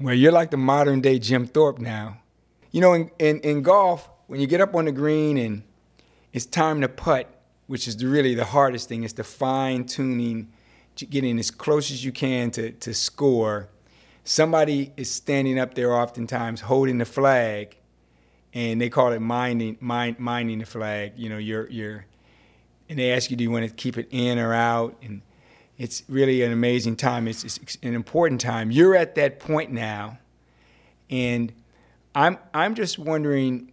Well, 0.00 0.14
you're 0.14 0.32
like 0.32 0.50
the 0.50 0.56
modern 0.56 1.02
day 1.02 1.18
Jim 1.18 1.46
Thorpe 1.46 1.78
now. 1.78 2.22
You 2.70 2.80
know, 2.80 2.94
in, 2.94 3.10
in, 3.18 3.40
in 3.40 3.60
golf, 3.60 4.08
when 4.28 4.40
you 4.40 4.46
get 4.46 4.62
up 4.62 4.74
on 4.74 4.86
the 4.86 4.92
green 4.92 5.36
and 5.36 5.64
it's 6.32 6.46
time 6.46 6.80
to 6.80 6.88
putt, 6.88 7.28
which 7.66 7.88
is 7.88 8.04
really 8.04 8.34
the 8.34 8.44
hardest 8.44 8.88
thing, 8.88 9.04
is 9.04 9.12
the 9.14 9.24
fine 9.24 9.84
tuning, 9.84 10.48
getting 10.96 11.38
as 11.38 11.50
close 11.50 11.90
as 11.90 12.04
you 12.04 12.12
can 12.12 12.50
to, 12.52 12.72
to 12.72 12.94
score. 12.94 13.68
Somebody 14.24 14.92
is 14.96 15.10
standing 15.10 15.58
up 15.58 15.74
there 15.74 15.92
oftentimes 15.92 16.62
holding 16.62 16.98
the 16.98 17.04
flag, 17.04 17.76
and 18.52 18.80
they 18.80 18.88
call 18.88 19.12
it 19.12 19.20
minding, 19.20 19.76
mind, 19.80 20.18
minding 20.18 20.58
the 20.58 20.66
flag. 20.66 21.12
You 21.16 21.28
know, 21.28 21.38
you're, 21.38 21.68
you're, 21.68 22.06
and 22.88 22.98
they 22.98 23.12
ask 23.12 23.30
you, 23.30 23.36
do 23.36 23.44
you 23.44 23.50
want 23.50 23.68
to 23.68 23.74
keep 23.74 23.96
it 23.96 24.08
in 24.10 24.38
or 24.38 24.52
out? 24.52 24.96
And 25.02 25.22
it's 25.80 26.02
really 26.08 26.42
an 26.42 26.52
amazing 26.52 26.96
time. 26.96 27.26
It's, 27.26 27.42
it's, 27.42 27.78
an 27.82 27.94
important 27.94 28.40
time. 28.40 28.70
You're 28.70 28.94
at 28.94 29.14
that 29.14 29.40
point 29.40 29.72
now, 29.72 30.18
and 31.08 31.52
I'm 32.14 32.36
I'm 32.52 32.74
just 32.74 32.98
wondering, 32.98 33.69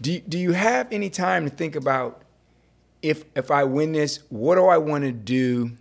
do 0.00 0.18
do 0.20 0.38
you 0.38 0.52
have 0.52 0.88
any 0.92 1.10
time 1.10 1.48
to 1.48 1.50
think 1.54 1.76
about 1.76 2.22
if 3.02 3.24
if 3.34 3.50
I 3.50 3.64
win 3.64 3.92
this, 3.92 4.20
what 4.28 4.56
do 4.56 4.66
I 4.66 4.78
want 4.78 5.04
to 5.04 5.12
do 5.12 5.72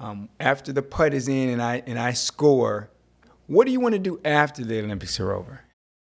um, 0.00 0.28
after 0.40 0.72
the 0.72 0.82
putt 0.82 1.14
is 1.14 1.28
in 1.28 1.48
and 1.48 1.62
I 1.62 1.82
and 1.86 1.98
I 1.98 2.12
score? 2.12 2.90
What 3.46 3.66
do 3.66 3.72
you 3.72 3.80
want 3.80 3.94
to 3.94 3.98
do 3.98 4.20
after 4.24 4.64
the 4.64 4.80
Olympics 4.80 5.18
are 5.20 5.32
over? 5.32 5.60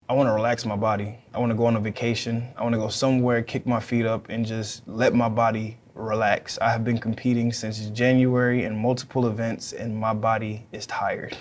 I 0.10 0.14
want 0.14 0.28
to 0.28 0.34
relax 0.34 0.66
my 0.66 0.76
body. 0.76 1.20
I 1.34 1.40
want 1.40 1.52
to 1.52 1.56
go 1.56 1.66
on 1.66 1.76
a 1.76 1.80
vacation. 1.80 2.48
I 2.58 2.64
want 2.64 2.74
to 2.74 2.80
go 2.80 2.90
somewhere, 2.90 3.44
kick 3.44 3.68
my 3.68 3.80
feet 3.80 4.06
up, 4.06 4.28
and 4.30 4.46
just 4.46 4.86
let 4.88 5.14
my 5.14 5.30
body 5.30 5.78
relax. 5.94 6.58
I 6.60 6.72
have 6.72 6.84
been 6.84 6.98
competing 6.98 7.54
since 7.54 7.80
January 7.92 8.64
in 8.64 8.76
multiple 8.76 9.28
events, 9.28 9.72
and 9.72 9.96
my 9.96 10.14
body 10.14 10.66
is 10.72 10.88
tired. 10.88 11.38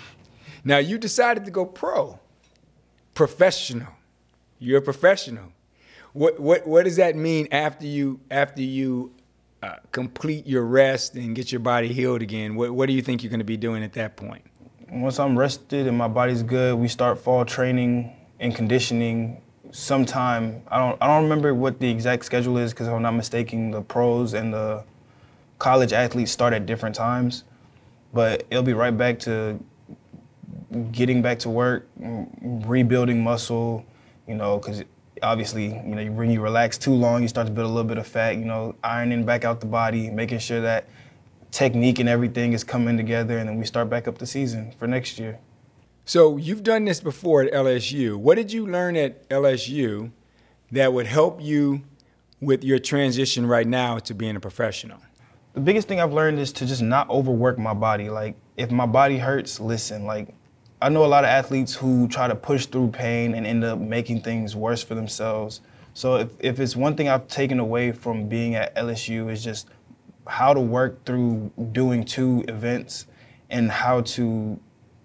Now, 0.63 0.77
you 0.77 0.99
decided 0.99 1.45
to 1.45 1.51
go 1.51 1.65
pro, 1.65 2.19
professional. 3.15 3.87
You're 4.59 4.79
a 4.79 4.83
professional. 4.83 5.51
What, 6.13 6.39
what, 6.39 6.65
what 6.67 6.85
does 6.85 6.95
that 6.95 7.15
mean 7.15 7.47
after 7.51 7.85
you, 7.85 8.19
after 8.31 8.61
you 8.61 9.13
uh, 9.61 9.75
complete 9.91 10.47
your 10.47 10.65
rest 10.65 11.15
and 11.15 11.35
get 11.35 11.51
your 11.51 11.59
body 11.59 11.89
healed 11.93 12.21
again? 12.21 12.55
What, 12.55 12.71
what 12.71 12.87
do 12.87 12.93
you 12.93 13.01
think 13.01 13.23
you're 13.23 13.29
going 13.29 13.39
to 13.39 13.45
be 13.45 13.57
doing 13.57 13.83
at 13.83 13.93
that 13.93 14.15
point? 14.15 14.43
Once 14.89 15.19
I'm 15.19 15.37
rested 15.37 15.85
and 15.85 15.97
my 15.97 16.07
body's 16.07 16.41
good, 16.41 16.77
we 16.77 16.87
start 16.87 17.19
fall 17.19 17.45
training 17.45 18.15
and 18.39 18.55
conditioning 18.55 19.41
sometime. 19.71 20.61
I 20.67 20.77
don't 20.77 20.97
I 21.01 21.07
don't 21.07 21.23
remember 21.23 21.53
what 21.53 21.79
the 21.79 21.89
exact 21.89 22.25
schedule 22.25 22.57
is 22.57 22.73
because 22.73 22.87
I'm 22.87 23.01
not 23.01 23.11
mistaken. 23.13 23.71
The 23.71 23.81
pros 23.81 24.33
and 24.33 24.53
the 24.53 24.83
college 25.59 25.93
athletes 25.93 26.31
start 26.31 26.53
at 26.53 26.65
different 26.65 26.95
times, 26.95 27.43
but 28.13 28.45
it'll 28.49 28.63
be 28.63 28.73
right 28.73 28.95
back 28.95 29.19
to 29.19 29.59
getting 30.91 31.21
back 31.21 31.39
to 31.39 31.49
work, 31.49 31.87
rebuilding 31.99 33.23
muscle. 33.23 33.85
You 34.27 34.35
know, 34.35 34.57
because 34.57 34.83
obviously, 35.21 35.65
you 35.65 35.95
know, 35.95 36.05
when 36.11 36.29
you 36.29 36.41
relax 36.41 36.77
too 36.77 36.93
long, 36.93 37.21
you 37.21 37.27
start 37.27 37.47
to 37.47 37.53
build 37.53 37.65
a 37.65 37.73
little 37.73 37.87
bit 37.87 37.97
of 37.97 38.07
fat. 38.07 38.37
You 38.37 38.45
know, 38.45 38.75
ironing 38.83 39.25
back 39.25 39.45
out 39.45 39.59
the 39.59 39.65
body, 39.65 40.09
making 40.09 40.39
sure 40.39 40.61
that 40.61 40.87
technique 41.51 41.99
and 41.99 42.07
everything 42.07 42.53
is 42.53 42.63
coming 42.63 42.97
together, 42.97 43.37
and 43.37 43.49
then 43.49 43.57
we 43.57 43.65
start 43.65 43.89
back 43.89 44.07
up 44.07 44.17
the 44.17 44.25
season 44.25 44.71
for 44.77 44.87
next 44.87 45.19
year. 45.19 45.39
So 46.05 46.37
you've 46.37 46.63
done 46.63 46.85
this 46.85 47.01
before 47.01 47.43
at 47.43 47.53
LSU. 47.53 48.15
What 48.15 48.35
did 48.35 48.51
you 48.51 48.65
learn 48.65 48.95
at 48.95 49.27
LSU 49.29 50.11
that 50.71 50.91
would 50.91 51.05
help 51.05 51.41
you 51.41 51.83
with 52.41 52.63
your 52.63 52.79
transition 52.79 53.45
right 53.45 53.67
now 53.67 53.99
to 53.99 54.13
being 54.13 54.35
a 54.35 54.39
professional? 54.39 54.99
The 55.53 55.61
biggest 55.61 55.87
thing 55.87 55.99
I've 55.99 56.13
learned 56.13 56.39
is 56.39 56.51
to 56.53 56.65
just 56.65 56.81
not 56.81 57.09
overwork 57.09 57.59
my 57.59 57.73
body. 57.73 58.09
Like 58.09 58.35
if 58.57 58.71
my 58.71 58.85
body 58.85 59.17
hurts, 59.17 59.59
listen. 59.59 60.05
Like 60.05 60.33
I 60.81 60.87
know 60.87 61.03
a 61.03 61.07
lot 61.07 61.25
of 61.25 61.29
athletes 61.29 61.75
who 61.75 62.07
try 62.07 62.29
to 62.29 62.35
push 62.35 62.65
through 62.65 62.91
pain 62.91 63.33
and 63.35 63.45
end 63.45 63.65
up 63.65 63.79
making 63.79 64.21
things 64.21 64.55
worse 64.55 64.81
for 64.81 64.95
themselves. 64.95 65.59
So 65.93 66.15
if, 66.15 66.29
if 66.39 66.59
it's 66.61 66.75
one 66.75 66.95
thing 66.95 67.09
I've 67.09 67.27
taken 67.27 67.59
away 67.59 67.91
from 67.91 68.29
being 68.29 68.55
at 68.55 68.73
LSU 68.75 69.29
is 69.29 69.43
just 69.43 69.67
how 70.25 70.53
to 70.53 70.61
work 70.61 71.03
through 71.03 71.51
doing 71.73 72.05
two 72.05 72.45
events 72.47 73.07
and 73.49 73.69
how 73.69 74.01
to 74.01 74.57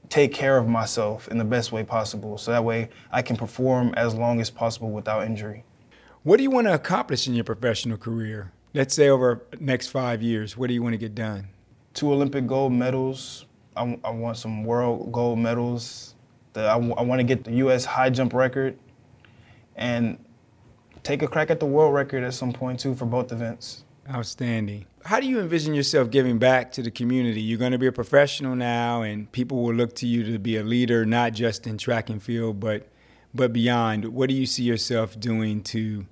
take 0.09 0.33
care 0.33 0.59
of 0.59 0.69
myself 0.69 1.27
in 1.27 1.39
the 1.39 1.45
best 1.45 1.73
way 1.73 1.83
possible 1.83 2.39
so 2.39 2.53
that 2.53 2.63
way 2.63 2.89
I 3.11 3.23
can 3.23 3.37
perform 3.37 3.95
as 3.97 4.15
long 4.15 4.41
as 4.41 4.51
possible 4.51 4.91
without 4.91 5.27
injury. 5.27 5.65
What 6.23 6.37
do 6.37 6.45
you 6.45 6.51
want 6.51 6.69
to 6.69 6.75
accomplish 6.75 7.27
in 7.27 7.35
your 7.35 7.43
professional 7.43 7.97
career? 7.97 8.53
Let's 8.75 8.95
say 8.95 9.09
over 9.09 9.43
next 9.59 9.89
five 9.89 10.23
years, 10.23 10.57
what 10.57 10.69
do 10.69 10.75
you 10.75 10.83
want 10.83 10.93
to 10.93 10.99
get 10.99 11.17
done? 11.17 11.49
Two 11.95 12.13
Olympic 12.13 12.47
gold 12.47 12.73
medals. 12.73 13.47
I, 13.77 13.99
I 14.05 14.11
want 14.11 14.37
some 14.37 14.65
world 14.65 15.13
gold 15.13 15.39
medals. 15.39 16.15
The, 16.53 16.63
I, 16.63 16.75
I 16.75 17.03
want 17.03 17.19
to 17.19 17.25
get 17.25 17.45
the 17.45 17.53
U.S. 17.55 17.85
high 17.85 18.11
jump 18.11 18.33
record 18.33 18.79
and 19.77 20.19
take 21.03 21.23
a 21.23 21.29
crack 21.29 21.51
at 21.51 21.61
the 21.61 21.67
world 21.67 21.95
record 21.95 22.25
at 22.25 22.35
some 22.35 22.53
point 22.53 22.81
too 22.81 22.95
for 22.95 23.07
both 23.07 23.33
events. 23.33 23.85
Outstanding. 24.09 24.87
How 25.05 25.21
do 25.21 25.27
you 25.27 25.41
envision 25.41 25.75
yourself 25.75 26.11
giving 26.11 26.39
back 26.39 26.73
to 26.73 26.83
the 26.83 26.91
community? 26.91 27.41
You're 27.41 27.59
going 27.59 27.73
to 27.73 27.79
be 27.79 27.87
a 27.87 27.93
professional 27.93 28.55
now, 28.55 29.03
and 29.03 29.31
people 29.33 29.63
will 29.63 29.75
look 29.75 29.95
to 29.97 30.07
you 30.07 30.25
to 30.33 30.39
be 30.39 30.57
a 30.57 30.63
leader, 30.63 31.05
not 31.05 31.33
just 31.33 31.67
in 31.67 31.79
track 31.79 32.11
and 32.11 32.23
field, 32.23 32.61
but 32.61 32.89
but 33.35 33.53
beyond. 33.53 34.07
What 34.07 34.29
do 34.29 34.35
you 34.35 34.47
see 34.47 34.63
yourself 34.63 35.19
doing 35.19 35.63
to 35.65 36.07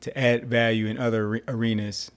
to 0.00 0.18
add 0.18 0.46
value 0.46 0.86
in 0.86 0.98
other 0.98 1.40
arenas? 1.48 2.10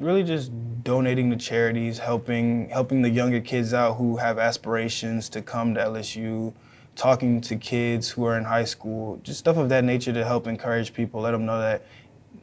Really, 0.00 0.22
just 0.22 0.52
donating 0.84 1.30
to 1.30 1.36
charities, 1.36 1.98
helping 1.98 2.68
helping 2.68 3.02
the 3.02 3.10
younger 3.10 3.40
kids 3.40 3.74
out 3.74 3.94
who 3.94 4.16
have 4.16 4.38
aspirations 4.38 5.28
to 5.30 5.42
come 5.42 5.74
to 5.74 5.80
LSU, 5.80 6.54
talking 6.94 7.40
to 7.42 7.56
kids 7.56 8.08
who 8.08 8.24
are 8.24 8.38
in 8.38 8.44
high 8.44 8.64
school, 8.64 9.20
just 9.22 9.38
stuff 9.40 9.56
of 9.56 9.68
that 9.70 9.84
nature 9.84 10.12
to 10.12 10.24
help 10.24 10.46
encourage 10.46 10.94
people, 10.94 11.22
let 11.22 11.32
them 11.32 11.46
know 11.46 11.58
that 11.58 11.84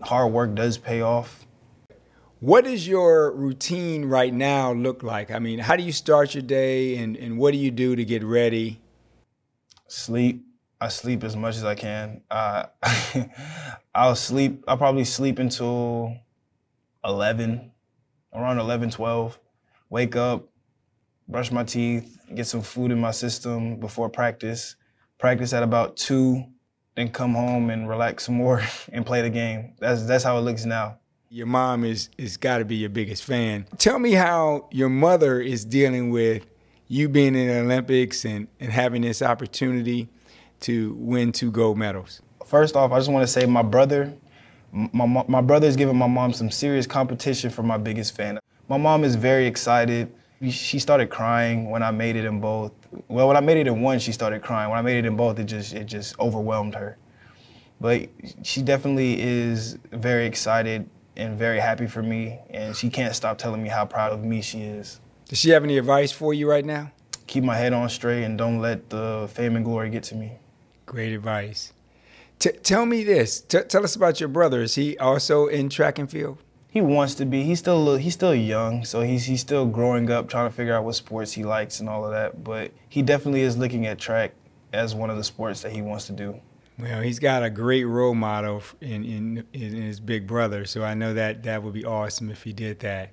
hard 0.01 0.33
work 0.33 0.53
does 0.53 0.77
pay 0.77 1.01
off 1.01 1.45
what 2.45 2.65
does 2.65 2.87
your 2.87 3.31
routine 3.31 4.05
right 4.05 4.33
now 4.33 4.71
look 4.73 5.01
like? 5.03 5.31
I 5.31 5.39
mean, 5.39 5.57
how 5.57 5.75
do 5.75 5.83
you 5.83 5.91
start 5.91 6.35
your 6.35 6.43
day 6.43 6.97
and, 6.97 7.15
and 7.15 7.37
what 7.37 7.51
do 7.51 7.57
you 7.57 7.71
do 7.71 7.95
to 7.95 8.05
get 8.05 8.23
ready? 8.23 8.79
Sleep. 9.87 10.45
I 10.79 10.89
sleep 10.89 11.23
as 11.23 11.35
much 11.35 11.55
as 11.55 11.63
I 11.63 11.73
can. 11.73 12.21
Uh, 12.29 12.65
I'll 13.95 14.15
sleep, 14.15 14.63
I'll 14.67 14.77
probably 14.77 15.05
sleep 15.05 15.39
until 15.39 16.15
11, 17.05 17.71
around 18.33 18.59
11, 18.59 18.91
12. 18.91 19.39
Wake 19.89 20.15
up, 20.15 20.49
brush 21.27 21.51
my 21.51 21.63
teeth, 21.63 22.17
get 22.33 22.47
some 22.47 22.61
food 22.61 22.91
in 22.91 22.99
my 22.99 23.11
system 23.11 23.79
before 23.79 24.09
practice. 24.09 24.75
Practice 25.17 25.53
at 25.53 25.63
about 25.63 25.95
2, 25.97 26.43
then 26.95 27.09
come 27.09 27.33
home 27.33 27.69
and 27.69 27.87
relax 27.87 28.25
some 28.25 28.35
more 28.35 28.61
and 28.91 29.05
play 29.05 29.21
the 29.21 29.29
game. 29.29 29.73
That's, 29.79 30.05
that's 30.05 30.23
how 30.23 30.37
it 30.37 30.41
looks 30.41 30.65
now. 30.65 30.99
Your 31.29 31.47
mom 31.47 31.83
is 31.83 32.09
is 32.17 32.37
got 32.37 32.59
to 32.59 32.65
be 32.65 32.75
your 32.75 32.89
biggest 32.89 33.23
fan. 33.23 33.65
Tell 33.77 33.99
me 33.99 34.11
how 34.11 34.69
your 34.71 34.89
mother 34.89 35.41
is 35.41 35.65
dealing 35.65 36.11
with 36.11 36.45
you 36.87 37.09
being 37.09 37.35
in 37.35 37.47
the 37.47 37.59
Olympics 37.59 38.25
and, 38.25 38.47
and 38.59 38.71
having 38.71 39.01
this 39.01 39.21
opportunity 39.21 40.07
to 40.61 40.93
win 40.93 41.31
two 41.31 41.51
gold 41.51 41.77
medals. 41.77 42.21
First 42.45 42.75
off, 42.75 42.91
I 42.91 42.99
just 42.99 43.09
want 43.09 43.23
to 43.23 43.27
say 43.27 43.45
my 43.45 43.63
brother, 43.63 44.13
my, 44.75 45.25
my 45.27 45.41
brother 45.41 45.67
is 45.67 45.75
giving 45.75 45.97
my 45.97 46.07
mom 46.07 46.33
some 46.33 46.51
serious 46.51 46.85
competition 46.85 47.49
for 47.49 47.63
my 47.63 47.77
biggest 47.77 48.15
fan. 48.15 48.39
My 48.67 48.77
mom 48.77 49.03
is 49.03 49.15
very 49.15 49.47
excited. 49.47 50.13
She 50.49 50.79
started 50.79 51.09
crying 51.09 51.69
when 51.69 51.81
I 51.81 51.91
made 51.91 52.15
it 52.15 52.25
in 52.25 52.41
both. 52.41 52.73
Well, 53.07 53.27
when 53.27 53.37
I 53.37 53.39
made 53.39 53.57
it 53.57 53.67
in 53.67 53.81
one, 53.81 53.99
she 53.99 54.11
started 54.11 54.41
crying. 54.41 54.69
When 54.69 54.77
I 54.77 54.81
made 54.81 54.97
it 54.97 55.05
in 55.05 55.15
both, 55.15 55.39
it 55.39 55.45
just 55.45 55.73
it 55.73 55.85
just 55.85 56.19
overwhelmed 56.19 56.75
her. 56.75 56.97
But 57.79 58.09
she 58.43 58.61
definitely 58.61 59.21
is 59.21 59.77
very 59.91 60.25
excited 60.25 60.89
and 61.15 61.37
very 61.37 61.59
happy 61.59 61.87
for 61.87 62.03
me, 62.03 62.39
and 62.49 62.75
she 62.75 62.89
can't 62.89 63.15
stop 63.15 63.37
telling 63.37 63.63
me 63.63 63.69
how 63.69 63.85
proud 63.85 64.11
of 64.11 64.23
me 64.23 64.41
she 64.41 64.61
is. 64.61 64.99
Does 65.29 65.39
she 65.39 65.51
have 65.51 65.63
any 65.63 65.77
advice 65.77 66.11
for 66.11 66.33
you 66.33 66.49
right 66.49 66.65
now? 66.65 66.91
Keep 67.27 67.45
my 67.45 67.55
head 67.55 67.73
on 67.73 67.89
straight 67.89 68.23
and 68.23 68.37
don't 68.37 68.59
let 68.59 68.89
the 68.89 69.29
fame 69.31 69.55
and 69.55 69.63
glory 69.63 69.89
get 69.89 70.03
to 70.03 70.15
me. 70.15 70.33
Great 70.85 71.13
advice. 71.13 71.73
T- 72.39 72.51
tell 72.51 72.85
me 72.85 73.03
this. 73.03 73.41
T- 73.41 73.61
tell 73.61 73.83
us 73.83 73.95
about 73.95 74.19
your 74.19 74.29
brother. 74.29 74.61
Is 74.61 74.75
he 74.75 74.97
also 74.97 75.47
in 75.47 75.69
track 75.69 75.99
and 75.99 76.09
field? 76.09 76.37
He 76.69 76.81
wants 76.81 77.15
to 77.15 77.25
be. 77.25 77.43
He's 77.43 77.59
still 77.59 77.77
a 77.77 77.79
little, 77.79 77.97
he's 77.97 78.13
still 78.13 78.35
young, 78.35 78.83
so 78.83 79.01
he's 79.01 79.25
he's 79.25 79.39
still 79.39 79.65
growing 79.65 80.11
up, 80.11 80.27
trying 80.27 80.49
to 80.49 80.55
figure 80.55 80.75
out 80.75 80.83
what 80.83 80.95
sports 80.95 81.31
he 81.31 81.43
likes 81.43 81.79
and 81.79 81.87
all 81.87 82.03
of 82.03 82.11
that. 82.11 82.43
But 82.43 82.71
he 82.89 83.01
definitely 83.01 83.41
is 83.41 83.57
looking 83.57 83.85
at 83.85 83.97
track 83.97 84.33
as 84.73 84.93
one 84.93 85.09
of 85.09 85.15
the 85.15 85.23
sports 85.23 85.61
that 85.61 85.71
he 85.71 85.81
wants 85.81 86.07
to 86.07 86.13
do. 86.13 86.39
Well, 86.77 87.01
he's 87.01 87.19
got 87.19 87.43
a 87.43 87.49
great 87.49 87.85
role 87.85 88.15
model 88.15 88.61
in, 88.81 89.05
in, 89.05 89.45
in 89.53 89.81
his 89.81 90.01
big 90.01 90.27
brother, 90.27 90.65
so 90.65 90.83
I 90.83 90.93
know 90.93 91.13
that 91.13 91.43
that 91.43 91.63
would 91.63 91.73
be 91.73 91.85
awesome 91.85 92.29
if 92.29 92.43
he 92.43 92.51
did 92.51 92.79
that. 92.79 93.11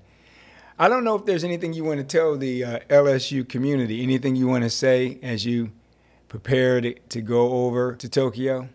I 0.79 0.89
don't 0.89 1.05
know 1.05 1.15
if 1.15 1.25
there's 1.27 1.45
anything 1.45 1.73
you 1.73 1.85
want 1.85 1.99
to 1.99 2.05
tell 2.05 2.37
the 2.37 2.65
uh, 2.65 2.79
LSU 2.89 3.49
community, 3.49 4.03
anything 4.03 4.35
you 4.35 4.49
want 4.49 4.65
to 4.65 4.71
say 4.71 5.21
as 5.23 5.47
you 5.47 5.71
prepare 6.29 6.81
to, 6.81 6.95
to 6.95 7.21
go 7.21 7.67
over 7.67 7.95
to 7.95 8.09
Tokyo? 8.09 8.69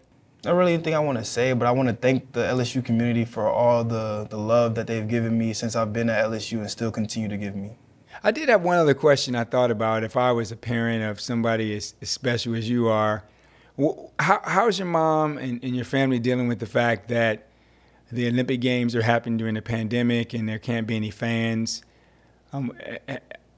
Not 0.47 0.55
really 0.55 0.75
anything 0.75 0.95
I 0.95 0.99
want 0.99 1.17
to 1.17 1.25
say, 1.25 1.51
but 1.51 1.67
I 1.67 1.71
want 1.71 1.89
to 1.89 1.93
thank 1.93 2.31
the 2.31 2.39
LSU 2.39 2.83
community 2.83 3.25
for 3.25 3.49
all 3.49 3.83
the, 3.83 4.25
the 4.29 4.37
love 4.37 4.75
that 4.75 4.87
they've 4.87 5.05
given 5.05 5.37
me 5.37 5.51
since 5.51 5.75
I've 5.75 5.91
been 5.91 6.09
at 6.09 6.23
LSU 6.23 6.59
and 6.59 6.71
still 6.71 6.89
continue 6.89 7.27
to 7.27 7.35
give 7.35 7.53
me. 7.53 7.71
I 8.23 8.31
did 8.31 8.47
have 8.47 8.61
one 8.61 8.77
other 8.77 8.93
question 8.93 9.35
I 9.35 9.43
thought 9.43 9.71
about. 9.71 10.05
If 10.05 10.15
I 10.15 10.31
was 10.31 10.49
a 10.53 10.55
parent 10.55 11.03
of 11.03 11.19
somebody 11.19 11.75
as, 11.75 11.95
as 12.01 12.09
special 12.09 12.55
as 12.55 12.69
you 12.69 12.87
are, 12.87 13.25
how, 14.19 14.39
how's 14.45 14.79
your 14.79 14.87
mom 14.87 15.37
and, 15.37 15.61
and 15.61 15.75
your 15.75 15.83
family 15.83 16.17
dealing 16.17 16.47
with 16.47 16.59
the 16.59 16.65
fact 16.65 17.09
that 17.09 17.49
the 18.09 18.29
Olympic 18.29 18.61
Games 18.61 18.95
are 18.95 19.01
happening 19.01 19.35
during 19.35 19.55
the 19.55 19.61
pandemic 19.61 20.33
and 20.33 20.47
there 20.47 20.59
can't 20.59 20.87
be 20.87 20.95
any 20.95 21.11
fans? 21.11 21.83
Um, 22.53 22.71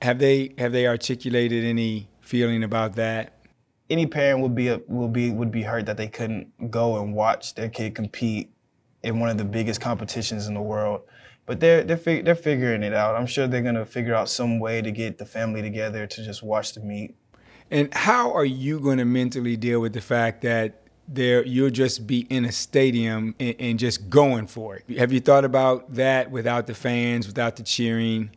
have 0.01 0.17
they 0.17 0.55
have 0.57 0.71
they 0.71 0.87
articulated 0.87 1.65
any 1.65 2.09
feeling 2.19 2.63
about 2.63 2.95
that? 2.95 3.33
Any 3.89 4.05
parent 4.05 4.41
would 4.41 4.55
be 4.55 4.67
a, 4.67 4.77
be 4.77 5.31
would 5.31 5.51
be 5.51 5.63
hurt 5.63 5.85
that 5.87 5.97
they 5.97 6.07
couldn't 6.07 6.71
go 6.71 7.01
and 7.01 7.13
watch 7.13 7.55
their 7.55 7.69
kid 7.69 7.95
compete 7.95 8.51
in 9.03 9.19
one 9.19 9.29
of 9.29 9.37
the 9.37 9.45
biggest 9.45 9.81
competitions 9.81 10.47
in 10.47 10.53
the 10.53 10.61
world. 10.61 11.01
But 11.45 11.59
they're 11.59 11.83
they're 11.83 11.97
fig- 11.97 12.25
they're 12.25 12.35
figuring 12.35 12.83
it 12.83 12.93
out. 12.93 13.15
I'm 13.15 13.25
sure 13.25 13.47
they're 13.47 13.63
gonna 13.63 13.85
figure 13.85 14.13
out 14.13 14.29
some 14.29 14.59
way 14.59 14.81
to 14.81 14.91
get 14.91 15.17
the 15.17 15.25
family 15.25 15.61
together 15.61 16.05
to 16.05 16.23
just 16.23 16.43
watch 16.43 16.73
the 16.73 16.81
meet. 16.81 17.15
And 17.71 17.93
how 17.93 18.33
are 18.33 18.45
you 18.45 18.79
going 18.79 18.97
to 18.97 19.05
mentally 19.05 19.55
deal 19.55 19.79
with 19.79 19.93
the 19.93 20.01
fact 20.01 20.41
that 20.41 20.81
there 21.07 21.45
you'll 21.45 21.69
just 21.69 22.07
be 22.07 22.21
in 22.21 22.45
a 22.45 22.51
stadium 22.51 23.35
and, 23.39 23.55
and, 23.59 23.79
just 23.79 24.09
going 24.09 24.47
for 24.47 24.75
it? 24.75 24.97
Have 24.97 25.11
you 25.11 25.19
thought 25.19 25.45
about 25.45 25.93
that 25.95 26.31
without 26.31 26.67
the 26.67 26.73
fans, 26.73 27.27
without 27.27 27.55
the 27.55 27.63
cheering? 27.63 28.31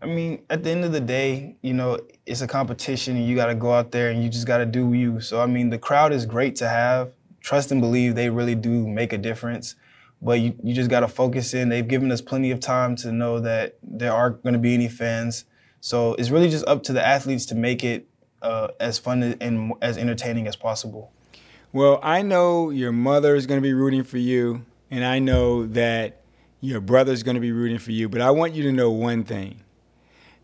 I 0.00 0.06
mean, 0.06 0.44
at 0.48 0.62
the 0.62 0.70
end 0.70 0.84
of 0.84 0.92
the 0.92 1.00
day, 1.00 1.56
you 1.60 1.74
know, 1.74 1.98
it's 2.24 2.40
a 2.40 2.46
competition 2.46 3.16
and 3.16 3.26
you 3.26 3.34
got 3.34 3.46
to 3.46 3.54
go 3.54 3.72
out 3.72 3.90
there 3.90 4.10
and 4.10 4.22
you 4.22 4.28
just 4.28 4.46
got 4.46 4.58
to 4.58 4.66
do 4.66 4.92
you. 4.92 5.20
So, 5.20 5.40
I 5.40 5.46
mean, 5.46 5.70
the 5.70 5.78
crowd 5.78 6.12
is 6.12 6.24
great 6.24 6.54
to 6.56 6.68
have. 6.68 7.10
Trust 7.40 7.72
and 7.72 7.80
believe 7.80 8.14
they 8.14 8.30
really 8.30 8.54
do 8.54 8.86
make 8.86 9.12
a 9.12 9.18
difference. 9.18 9.74
But 10.22 10.40
you, 10.40 10.54
you 10.62 10.72
just 10.74 10.90
got 10.90 11.00
to 11.00 11.08
focus 11.08 11.52
in. 11.52 11.68
They've 11.68 11.86
given 11.86 12.12
us 12.12 12.20
plenty 12.20 12.52
of 12.52 12.60
time 12.60 12.94
to 12.96 13.10
know 13.10 13.40
that 13.40 13.76
there 13.82 14.12
aren't 14.12 14.42
going 14.42 14.52
to 14.52 14.58
be 14.58 14.74
any 14.74 14.88
fans. 14.88 15.44
So 15.80 16.14
it's 16.14 16.30
really 16.30 16.50
just 16.50 16.66
up 16.66 16.84
to 16.84 16.92
the 16.92 17.04
athletes 17.04 17.46
to 17.46 17.54
make 17.56 17.82
it 17.82 18.06
uh, 18.42 18.68
as 18.78 18.98
fun 18.98 19.36
and 19.40 19.72
as 19.82 19.98
entertaining 19.98 20.46
as 20.46 20.54
possible. 20.54 21.12
Well, 21.72 21.98
I 22.02 22.22
know 22.22 22.70
your 22.70 22.92
mother 22.92 23.34
is 23.34 23.46
going 23.46 23.58
to 23.58 23.62
be 23.62 23.74
rooting 23.74 24.04
for 24.04 24.18
you, 24.18 24.64
and 24.90 25.04
I 25.04 25.18
know 25.18 25.66
that 25.66 26.22
your 26.60 26.80
brother 26.80 27.12
is 27.12 27.22
going 27.22 27.34
to 27.34 27.40
be 27.40 27.52
rooting 27.52 27.78
for 27.78 27.92
you. 27.92 28.08
But 28.08 28.20
I 28.20 28.30
want 28.30 28.54
you 28.54 28.62
to 28.64 28.72
know 28.72 28.90
one 28.90 29.22
thing 29.22 29.60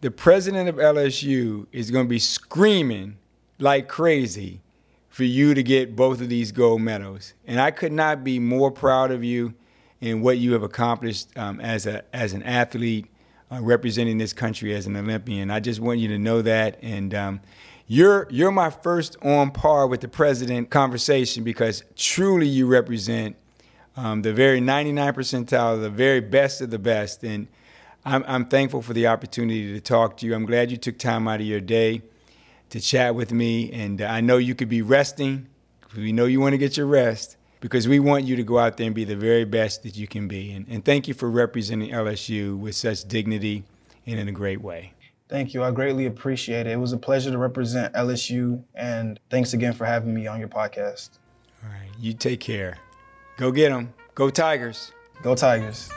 the 0.01 0.11
president 0.11 0.69
of 0.69 0.77
LSU 0.77 1.67
is 1.73 1.91
going 1.91 2.07
to 2.07 2.11
be 2.11 2.19
screaming 2.19 3.17
like 3.59 3.89
crazy 3.89 4.61
for 5.09 5.25
you 5.25 5.55
to 5.55 5.63
get 5.63 5.95
both 5.95 6.21
of 6.21 6.29
these 6.29 6.51
gold 6.53 6.83
medals. 6.83 7.35
And 7.47 7.61
I 7.61 7.71
could 7.71 7.93
not 7.93 8.25
be 8.25 8.39
more 8.39 8.71
proud 8.71 9.11
of 9.13 9.23
you 9.23 9.55
and 10.01 10.23
what 10.23 10.39
you 10.39 10.53
have 10.53 10.63
accomplished 10.63 11.29
um, 11.39 11.61
as, 11.61 11.87
a, 11.87 12.05
as 12.15 12.33
an 12.33 12.43
athlete 12.43 13.07
uh, 13.51 13.61
representing 13.63 14.19
this 14.19 14.33
country 14.33 14.75
as 14.75 14.87
an 14.87 14.97
Olympian. 14.97 15.51
I 15.51 15.61
just 15.61 15.81
want 15.81 16.01
you 16.01 16.09
to 16.09 16.19
know 16.19 16.43
that. 16.43 16.79
And 16.83 17.15
um, 17.15 17.41
you're, 17.87 18.27
you're 18.31 18.51
my 18.51 18.71
first 18.71 19.17
on 19.23 19.51
par 19.53 19.87
with 19.87 20.01
the 20.01 20.09
president 20.09 20.71
conversation 20.71 21.45
because 21.45 21.85
truly 21.97 22.49
you 22.49 22.67
represent 22.67 23.37
um, 23.97 24.23
the 24.23 24.33
very 24.33 24.61
99 24.61 25.15
percentile, 25.15 25.81
the 25.81 25.91
very 25.91 26.21
best 26.21 26.61
of 26.61 26.71
the 26.71 26.79
best. 26.79 27.23
And 27.23 27.47
I'm, 28.05 28.25
I'm 28.27 28.45
thankful 28.45 28.83
for 28.83 28.93
the 28.93 29.07
opportunity 29.07 29.73
to 29.73 29.81
talk 29.81 30.19
to 30.19 30.27
you. 30.27 30.35
I'm 30.35 30.47
glad 30.47 30.71
you 30.71 30.77
took 30.77 30.99
time 30.99 31.27
out 31.27 31.41
of 31.41 31.47
your 31.47 31.61
day 31.61 32.03
to 32.71 32.81
chat 32.81 33.15
with 33.15 33.33
me. 33.33 33.73
And 33.73 34.03
uh, 34.03 34.07
I 34.07 34.21
know 34.21 34.37
you 34.37 34.55
could 34.55 34.69
be 34.69 34.83
resting. 34.83 35.49
We 35.97 36.13
know 36.13 36.27
you 36.27 36.41
want 36.41 36.53
to 36.53 36.59
get 36.59 36.77
your 36.77 36.87
rest 36.87 37.37
because 37.61 37.89
we 37.89 38.01
want 38.01 38.25
you 38.25 38.37
to 38.37 38.43
go 38.43 38.59
out 38.59 38.77
there 38.77 38.87
and 38.87 38.95
be 38.95 39.05
the 39.05 39.17
very 39.17 39.45
best 39.45 39.85
that 39.85 39.97
you 39.97 40.07
can 40.07 40.29
be. 40.29 40.53
And, 40.53 40.67
and 40.69 40.85
thank 40.85 41.09
you 41.09 41.15
for 41.15 41.31
representing 41.31 41.91
LSU 41.91 42.59
with 42.59 42.75
such 42.75 43.05
dignity 43.05 43.65
and 44.07 44.19
in 44.19 44.29
a 44.29 44.33
great 44.33 44.61
way. 44.61 44.93
Thank 45.29 45.55
you. 45.55 45.65
I 45.65 45.71
greatly 45.71 46.07
appreciate 46.07 46.67
it. 46.67 46.73
It 46.73 46.77
was 46.77 46.93
a 46.93 46.99
pleasure 46.99 47.31
to 47.31 47.39
represent 47.39 47.95
LSU. 47.95 48.63
And 48.75 49.19
thanks 49.31 49.55
again 49.55 49.73
for 49.73 49.87
having 49.87 50.13
me 50.13 50.27
on 50.27 50.39
your 50.39 50.49
podcast. 50.49 51.11
All 51.63 51.71
right. 51.71 51.91
You 51.99 52.13
take 52.13 52.41
care. 52.41 52.79
Go 53.39 53.51
get 53.51 53.71
them. 53.71 53.95
Go 54.15 54.31
Tigers. 54.31 54.93
Go 55.23 55.35
Tigers. 55.35 55.91